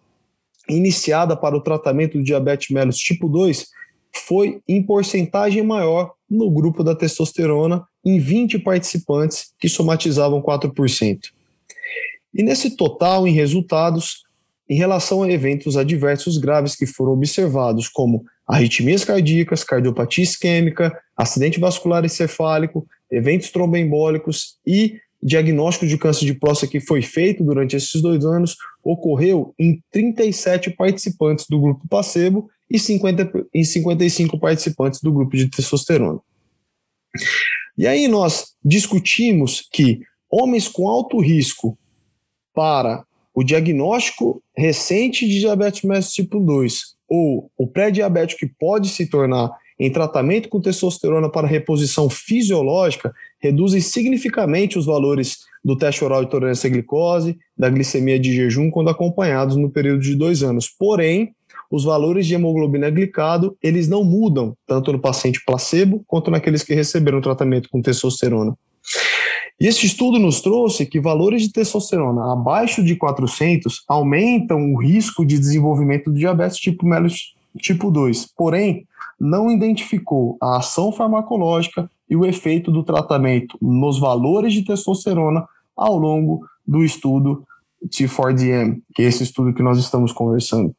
iniciada 0.68 1.37
para 1.37 1.56
o 1.56 1.61
tratamento 1.61 2.16
do 2.16 2.22
diabetes 2.22 2.70
mellitus 2.70 3.00
tipo 3.00 3.28
2 3.28 3.66
foi 4.12 4.61
em 4.68 4.80
porcentagem 4.80 5.64
maior 5.64 6.12
no 6.30 6.48
grupo 6.48 6.84
da 6.84 6.94
testosterona 6.94 7.84
em 8.04 8.20
20 8.20 8.61
participantes 8.61 9.52
que 9.58 9.68
somatizavam 9.68 10.40
4%. 10.40 11.18
E 12.32 12.44
nesse 12.44 12.76
total, 12.76 13.26
em 13.26 13.32
resultados, 13.32 14.22
em 14.70 14.76
relação 14.76 15.24
a 15.24 15.32
eventos 15.32 15.76
adversos 15.76 16.38
graves 16.38 16.76
que 16.76 16.87
foram 16.87 17.14
observados, 17.14 17.88
como 17.88 18.24
arritmias 18.48 19.04
cardíacas, 19.04 19.62
cardiopatia 19.62 20.24
isquêmica, 20.24 20.98
acidente 21.14 21.61
vascular 21.61 22.04
encefálico, 22.04 22.87
eventos 23.11 23.50
tromboembólicos 23.50 24.58
e 24.66 24.98
diagnóstico 25.22 25.87
de 25.87 25.98
câncer 25.98 26.24
de 26.24 26.34
próstata 26.34 26.70
que 26.70 26.80
foi 26.80 27.02
feito 27.02 27.44
durante 27.44 27.76
esses 27.76 28.00
dois 28.00 28.24
anos 28.24 28.56
ocorreu 28.82 29.52
em 29.58 29.82
37 29.90 30.70
participantes 30.70 31.44
do 31.48 31.61
grupo 31.61 31.87
placebo 31.88 32.48
e 32.70 32.78
50, 32.78 33.30
em 33.52 33.64
55 33.64 34.38
participantes 34.38 35.00
do 35.02 35.12
grupo 35.12 35.37
de 35.37 35.50
testosterona. 35.50 36.20
E 37.76 37.87
aí 37.87 38.08
nós 38.08 38.54
discutimos 38.64 39.66
que 39.72 40.00
homens 40.30 40.68
com 40.68 40.88
alto 40.88 41.20
risco 41.20 41.76
para 42.54 43.04
o 43.34 43.42
diagnóstico 43.42 44.42
recente 44.56 45.26
de 45.26 45.40
diabetes 45.40 45.82
mellitus 45.82 46.12
tipo 46.12 46.40
2 46.40 46.97
ou 47.08 47.50
o 47.56 47.66
pré-diabético 47.66 48.40
que 48.40 48.54
pode 48.59 48.88
se 48.88 49.06
tornar 49.09 49.50
em 49.78 49.92
tratamento 49.92 50.48
com 50.48 50.61
testosterona 50.61 51.30
para 51.30 51.46
reposição 51.46 52.11
fisiológica, 52.11 53.14
reduzem 53.40 53.80
significativamente 53.80 54.76
os 54.76 54.86
valores 54.86 55.38
do 55.64 55.76
teste 55.76 56.04
oral 56.04 56.24
de 56.24 56.30
tolerância 56.30 56.68
à 56.68 56.70
glicose, 56.70 57.38
da 57.56 57.70
glicemia 57.70 58.18
de 58.18 58.34
jejum, 58.34 58.70
quando 58.70 58.90
acompanhados 58.90 59.56
no 59.56 59.70
período 59.70 60.02
de 60.02 60.16
dois 60.16 60.42
anos. 60.42 60.68
Porém, 60.68 61.32
os 61.70 61.84
valores 61.84 62.26
de 62.26 62.34
hemoglobina 62.34 62.90
glicado, 62.90 63.56
eles 63.62 63.88
não 63.88 64.02
mudam, 64.02 64.56
tanto 64.66 64.92
no 64.92 64.98
paciente 64.98 65.42
placebo 65.44 66.02
quanto 66.06 66.30
naqueles 66.30 66.62
que 66.62 66.74
receberam 66.74 67.20
tratamento 67.20 67.68
com 67.68 67.80
testosterona. 67.80 68.56
E 69.61 69.66
esse 69.66 69.86
estudo 69.86 70.18
nos 70.18 70.41
trouxe 70.41 70.86
que 70.86 71.01
valores 71.01 71.43
de 71.43 71.53
testosterona 71.53 72.32
abaixo 72.32 72.82
de 72.82 72.97
400 72.97 73.84
aumentam 73.89 74.72
o 74.72 74.80
risco 74.80 75.24
de 75.24 75.39
desenvolvimento 75.39 76.11
do 76.11 76.18
diabetes 76.18 76.59
tipo 76.59 76.86
Mellitus 76.86 77.34
tipo 77.59 77.91
2, 77.91 78.26
porém, 78.36 78.86
não 79.18 79.51
identificou 79.51 80.36
a 80.41 80.59
ação 80.59 80.93
farmacológica 80.93 81.91
e 82.09 82.14
o 82.14 82.24
efeito 82.24 82.70
do 82.70 82.84
tratamento 82.84 83.59
nos 83.61 83.99
valores 83.99 84.53
de 84.53 84.64
testosterona 84.64 85.47
ao 85.76 85.97
longo 85.99 86.47
do 86.66 86.84
estudo 86.84 87.45
T4DM, 87.86 88.80
que 88.95 89.03
é 89.03 89.07
esse 89.07 89.22
estudo 89.22 89.53
que 89.53 89.62
nós 89.62 89.78
estamos 89.78 90.12
conversando. 90.12 90.74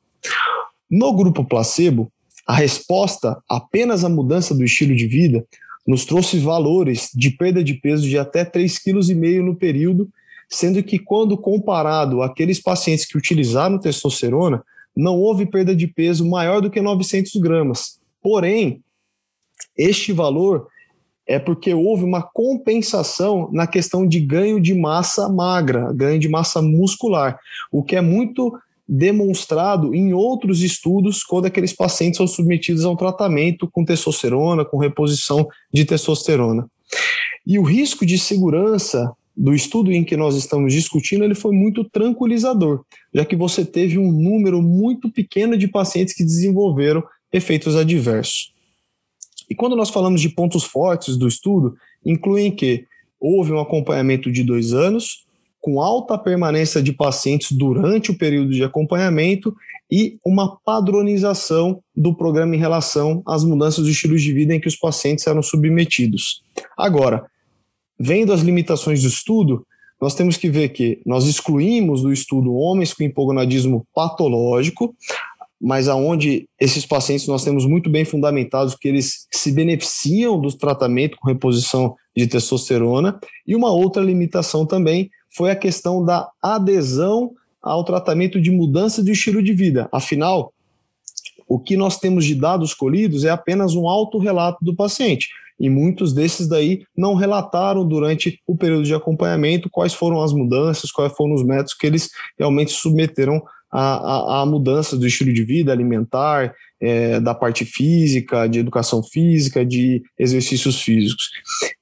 No 0.90 1.14
grupo 1.14 1.44
placebo, 1.44 2.12
a 2.48 2.54
resposta 2.54 3.42
apenas 3.48 4.04
à 4.04 4.10
mudança 4.10 4.56
do 4.56 4.64
estilo 4.64 4.96
de 4.96 5.06
vida 5.06 5.46
nos 5.90 6.06
trouxe 6.06 6.38
valores 6.38 7.10
de 7.16 7.32
perda 7.32 7.64
de 7.64 7.74
peso 7.74 8.08
de 8.08 8.16
até 8.16 8.46
3,5 8.46 9.10
kg 9.10 9.42
no 9.42 9.56
período, 9.56 10.08
sendo 10.48 10.84
que 10.84 11.00
quando 11.00 11.36
comparado 11.36 12.22
àqueles 12.22 12.62
pacientes 12.62 13.06
que 13.06 13.18
utilizaram 13.18 13.80
testosterona, 13.80 14.64
não 14.96 15.18
houve 15.18 15.48
perda 15.48 15.76
de 15.76 15.88
peso 15.88 16.30
maior 16.30 16.62
do 16.62 16.70
que 16.70 16.80
900 16.80 17.36
gramas. 17.38 18.00
Porém, 18.22 18.84
este 19.76 20.14
valor 20.14 20.68
é 21.26 21.40
porque 21.40 21.74
houve 21.74 22.04
uma 22.04 22.22
compensação 22.22 23.50
na 23.52 23.66
questão 23.66 24.08
de 24.08 24.20
ganho 24.20 24.62
de 24.62 24.76
massa 24.76 25.28
magra, 25.28 25.92
ganho 25.92 26.20
de 26.20 26.30
massa 26.30 26.62
muscular, 26.62 27.40
o 27.72 27.84
que 27.84 27.96
é 27.96 28.02
muito 28.02 28.56
demonstrado 28.92 29.94
em 29.94 30.14
outros 30.14 30.64
estudos 30.64 31.24
quando 31.24 31.46
aqueles 31.46 31.72
pacientes 31.72 32.18
são 32.18 32.26
submetidos 32.26 32.84
a 32.84 32.90
um 32.90 32.96
tratamento 32.96 33.70
com 33.72 33.86
testosterona, 33.86 34.66
com 34.66 34.78
reposição 34.78 35.48
de 35.72 35.86
testosterona. 35.86 36.68
E 37.46 37.60
o 37.60 37.64
risco 37.64 38.04
de 38.04 38.18
segurança 38.18 39.14
do 39.38 39.54
estudo 39.54 39.92
em 39.92 40.04
que 40.04 40.18
nós 40.18 40.36
estamos 40.36 40.74
discutindo, 40.74 41.24
ele 41.24 41.36
foi 41.36 41.54
muito 41.54 41.84
tranquilizador, 41.84 42.84
já 43.14 43.24
que 43.24 43.36
você 43.36 43.64
teve 43.64 44.00
um 44.00 44.12
número 44.12 44.60
muito 44.60 45.10
pequeno 45.12 45.56
de 45.56 45.68
pacientes 45.68 46.16
que 46.16 46.24
desenvolveram 46.24 47.04
efeitos 47.32 47.76
adversos. 47.76 48.52
E 49.48 49.54
quando 49.54 49.76
nós 49.76 49.92
falamos 49.92 50.20
de 50.20 50.30
pontos 50.30 50.64
fortes 50.64 51.16
do 51.16 51.28
estudo, 51.28 51.76
incluem 52.04 52.52
que 52.52 52.86
houve 53.20 53.52
um 53.52 53.60
acompanhamento 53.60 54.32
de 54.32 54.44
dois 54.44 54.74
anos, 54.74 55.26
com 55.60 55.82
alta 55.82 56.18
permanência 56.18 56.82
de 56.82 56.94
pacientes 56.94 57.52
durante 57.52 58.12
o 58.12 58.18
período 58.18 58.52
de 58.52 58.64
acompanhamento 58.64 59.54
e 59.92 60.18
uma 60.26 60.58
padronização 60.64 61.82
do 61.96 62.16
programa 62.16 62.56
em 62.56 62.60
relação 62.60 63.22
às 63.26 63.44
mudanças 63.44 63.86
de 63.86 63.92
estilo 63.92 64.18
de 64.18 64.32
vida 64.32 64.54
em 64.54 64.60
que 64.60 64.68
os 64.68 64.76
pacientes 64.76 65.26
eram 65.28 65.42
submetidos. 65.42 66.44
Agora, 66.78 67.26
vendo 68.00 68.32
as 68.32 68.42
limitações 68.42 69.02
do 69.02 69.08
estudo, 69.08 69.66
nós 70.02 70.16
temos 70.16 70.38
que 70.38 70.50
ver 70.50 70.70
que 70.70 71.02
nós 71.06 71.26
excluímos 71.26 72.02
do 72.02 72.14
estudo 72.14 72.54
homens 72.54 72.94
com 72.94 73.04
hipogonadismo 73.04 73.86
patológico, 73.94 74.96
mas 75.60 75.90
aonde 75.90 76.48
esses 76.58 76.86
pacientes 76.86 77.28
nós 77.28 77.44
temos 77.44 77.66
muito 77.66 77.90
bem 77.90 78.06
fundamentados 78.06 78.76
que 78.76 78.88
eles 78.88 79.28
se 79.30 79.52
beneficiam 79.52 80.40
do 80.40 80.56
tratamento 80.58 81.18
com 81.20 81.28
reposição 81.28 81.96
de 82.20 82.28
testosterona, 82.28 83.20
e 83.48 83.56
uma 83.56 83.72
outra 83.72 84.04
limitação 84.04 84.66
também 84.66 85.10
foi 85.30 85.52
a 85.52 85.56
questão 85.56 86.04
da 86.04 86.30
adesão 86.42 87.32
ao 87.62 87.84
tratamento 87.84 88.42
de 88.42 88.52
mudança 88.52 89.04
de 89.04 89.12
estilo 89.12 89.42
de 89.42 89.54
vida. 89.54 89.88
Afinal, 89.92 90.54
o 91.48 91.60
que 91.60 91.76
nós 91.76 91.98
temos 91.98 92.26
de 92.26 92.36
dados 92.36 92.74
colhidos 92.74 93.24
é 93.24 93.30
apenas 93.30 93.76
um 93.76 93.88
autorrelato 93.88 94.64
do 94.64 94.76
paciente. 94.76 95.30
E 95.60 95.70
muitos 95.70 96.14
desses 96.14 96.48
daí 96.48 96.84
não 96.96 97.16
relataram 97.16 97.86
durante 97.86 98.40
o 98.48 98.56
período 98.56 98.84
de 98.84 98.94
acompanhamento 98.94 99.70
quais 99.70 99.94
foram 99.94 100.22
as 100.22 100.32
mudanças, 100.32 100.92
quais 100.92 101.12
foram 101.14 101.34
os 101.34 101.44
métodos 101.44 101.74
que 101.74 101.86
eles 101.86 102.10
realmente 102.38 102.72
submeteram 102.72 103.42
a, 103.72 103.82
a, 103.82 104.42
a 104.42 104.46
mudanças 104.46 104.98
do 104.98 105.06
estilo 105.06 105.34
de 105.34 105.44
vida 105.44 105.72
alimentar, 105.72 106.54
é, 106.82 107.20
da 107.20 107.36
parte 107.36 107.66
física, 107.66 108.48
de 108.48 108.60
educação 108.60 109.04
física, 109.04 109.66
de 109.66 110.02
exercícios 110.18 110.82
físicos. 110.82 111.30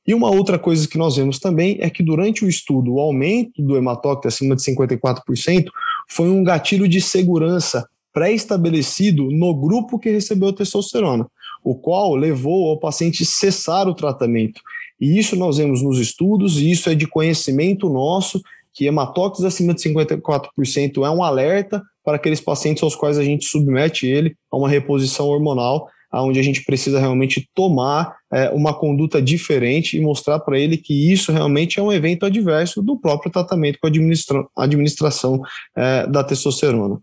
E 0.06 0.14
uma 0.14 0.30
outra 0.30 0.58
coisa 0.58 0.88
que 0.88 0.98
nós 0.98 1.18
vemos 1.18 1.40
também 1.40 1.78
é 1.80 1.90
que 1.90 2.02
durante 2.02 2.44
o 2.44 2.50
estudo, 2.50 2.94
o 2.94 3.00
aumento 3.00 3.62
do 3.62 3.78
hematócrito 3.78 4.28
acima 4.28 4.56
de 4.56 4.64
54% 4.64 5.66
foi 6.10 6.30
um 6.30 6.44
gatilho 6.44 6.88
de 6.88 7.02
segurança 7.02 7.88
pré-estabelecido 8.14 9.30
no 9.30 9.54
grupo 9.54 10.00
que 10.00 10.10
recebeu 10.10 10.52
testosterona, 10.52 11.28
o 11.64 11.76
qual 11.76 12.16
levou 12.16 12.70
ao 12.70 12.80
paciente 12.80 13.24
cessar 13.24 13.88
o 13.88 13.94
tratamento. 13.94 14.60
E 15.00 15.20
isso 15.20 15.36
nós 15.36 15.58
vemos 15.58 15.84
nos 15.84 16.00
estudos, 16.00 16.58
e 16.58 16.72
isso 16.72 16.90
é 16.90 16.96
de 16.96 17.06
conhecimento 17.06 17.88
nosso, 17.90 18.42
que 18.74 18.86
hematócritos 18.86 19.46
acima 19.46 19.74
de 19.74 19.82
54% 19.82 21.06
é 21.06 21.10
um 21.10 21.24
alerta 21.24 21.84
para 22.08 22.16
aqueles 22.16 22.40
pacientes 22.40 22.82
aos 22.82 22.96
quais 22.96 23.18
a 23.18 23.24
gente 23.24 23.46
submete 23.46 24.08
ele 24.08 24.34
a 24.50 24.56
uma 24.56 24.70
reposição 24.70 25.28
hormonal, 25.28 25.90
onde 26.14 26.40
a 26.40 26.42
gente 26.42 26.64
precisa 26.64 27.02
realmente 27.02 27.50
tomar 27.54 28.16
é, 28.32 28.50
uma 28.52 28.74
conduta 28.74 29.22
diferente 29.22 29.98
e 29.98 30.00
mostrar 30.00 30.40
para 30.40 30.58
ele 30.58 30.78
que 30.78 31.12
isso 31.12 31.34
realmente 31.34 31.82
é 31.82 31.84
um 31.84 31.92
evento 31.92 32.26
adverso 32.26 32.82
do 32.82 32.98
próprio 32.98 33.30
tratamento 33.30 33.78
com 33.78 33.88
a 33.88 33.90
administra 33.90 34.42
administração 34.56 35.42
é, 35.76 36.08
da 36.08 36.24
testosterona. 36.24 36.98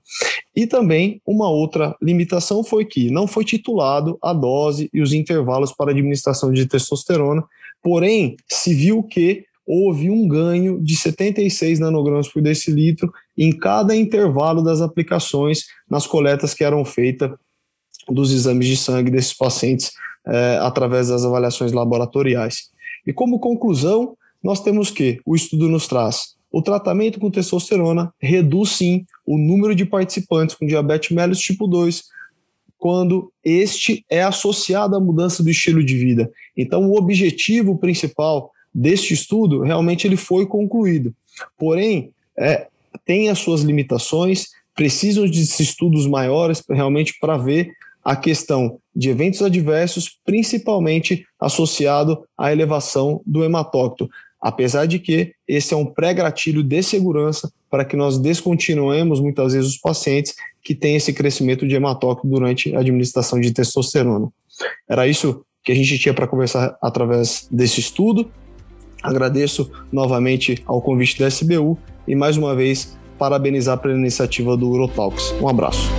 E 0.57 0.67
também 0.67 1.21
uma 1.27 1.51
outra 1.51 1.95
limitação 2.01 2.65
foi 2.65 2.87
que 2.87 3.11
não 3.11 3.27
foi 3.27 3.45
titulado 3.45 4.17
a 4.23 4.33
dose 4.33 4.89
e 4.91 5.03
os 5.03 5.13
intervalos 5.13 5.71
para 5.71 5.91
administração 5.91 6.51
de 6.51 6.65
testosterona, 6.65 7.45
porém 7.83 8.37
se 8.51 8.73
viu 8.73 9.03
que 9.03 9.45
houve 9.67 10.11
um 10.11 10.27
ganho 10.27 10.83
de 10.83 10.97
76 10.97 11.79
nanogramas 11.79 12.29
por 12.29 12.41
decilitro 12.41 13.13
em 13.37 13.57
cada 13.57 13.95
intervalo 13.95 14.63
das 14.63 14.81
aplicações 14.81 15.65
nas 15.89 16.07
coletas 16.07 16.55
que 16.55 16.65
eram 16.65 16.85
feitas 16.85 17.31
dos 18.09 18.33
exames 18.33 18.67
de 18.67 18.77
sangue 18.77 19.11
desses 19.11 19.35
pacientes 19.35 19.93
é, 20.27 20.59
através 20.61 21.09
das 21.09 21.25
avaliações 21.25 21.73
laboratoriais. 21.73 22.71
E 23.07 23.13
como 23.13 23.39
conclusão, 23.39 24.17
nós 24.43 24.61
temos 24.61 24.91
que 24.91 25.21
o 25.25 25.35
estudo 25.35 25.69
nos 25.69 25.87
traz 25.87 26.35
o 26.55 26.63
tratamento 26.63 27.19
com 27.19 27.33
testosterona 27.33 28.15
reduz 28.21 28.77
sim 28.77 29.05
o 29.27 29.37
número 29.37 29.75
de 29.75 29.85
participantes 29.85 30.55
com 30.55 30.65
diabetes 30.65 31.11
mellitus 31.11 31.43
tipo 31.43 31.67
2 31.67 32.05
quando 32.79 33.33
este 33.43 34.05
é 34.09 34.23
associado 34.23 34.95
à 34.95 35.01
mudança 35.01 35.43
do 35.43 35.51
estilo 35.51 35.83
de 35.83 35.97
vida. 35.97 36.31
Então, 36.57 36.89
o 36.89 36.97
objetivo 36.97 37.77
principal 37.77 38.53
deste 38.73 39.15
estudo, 39.15 39.63
realmente 39.63 40.07
ele 40.07 40.17
foi 40.17 40.47
concluído. 40.47 41.13
Porém, 41.59 42.13
é, 42.39 42.69
tem 43.05 43.29
as 43.29 43.39
suas 43.39 43.63
limitações, 43.63 44.47
precisam 44.75 45.27
de 45.27 45.41
estudos 45.41 46.07
maiores 46.07 46.63
realmente 46.69 47.15
para 47.21 47.37
ver 47.37 47.73
a 48.05 48.15
questão 48.15 48.79
de 48.95 49.09
eventos 49.09 49.41
adversos, 49.41 50.19
principalmente 50.25 51.27
associado 51.41 52.23
à 52.37 52.53
elevação 52.53 53.23
do 53.25 53.43
hematócrito. 53.43 54.11
Apesar 54.41 54.85
de 54.85 54.99
que 54.99 55.33
esse 55.49 55.73
é 55.73 55.77
um 55.77 55.87
pré-gratilho 55.87 56.63
de 56.63 56.83
segurança 56.83 57.51
para 57.71 57.85
que 57.85 57.97
nós 57.97 58.19
descontinuemos 58.19 59.21
muitas 59.21 59.55
vezes 59.55 59.71
os 59.71 59.79
pacientes 59.79 60.35
que 60.63 60.75
têm 60.75 60.97
esse 60.97 61.15
crescimento 61.15 61.67
de 61.67 61.75
hematócrito 61.75 62.29
durante 62.29 62.75
a 62.77 62.81
administração 62.81 63.41
de 63.41 63.53
testosterona. 63.53 64.29
Era 64.89 65.09
isso 65.09 65.43
que 65.65 65.73
a 65.73 65.75
gente 65.75 65.99
tinha 65.99 66.13
para 66.13 66.27
conversar 66.27 66.77
através 66.83 67.49
desse 67.51 67.81
estudo. 67.81 68.31
Agradeço 69.03 69.71
novamente 69.91 70.63
ao 70.67 70.81
convite 70.83 71.19
da 71.19 71.27
SBU 71.27 71.79
e 72.07 72.15
mais 72.15 72.37
uma 72.37 72.55
vez 72.55 72.97
parabenizar 73.19 73.79
pela 73.79 73.95
iniciativa 73.95 74.57
do 74.57 74.69
Urotalks. 74.69 75.35
Um 75.41 75.49
abraço. 75.49 75.91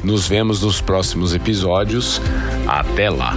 Nos 0.03 0.27
vemos 0.27 0.61
nos 0.61 0.81
próximos 0.81 1.35
episódios. 1.35 2.21
Até 2.67 3.09
lá! 3.09 3.35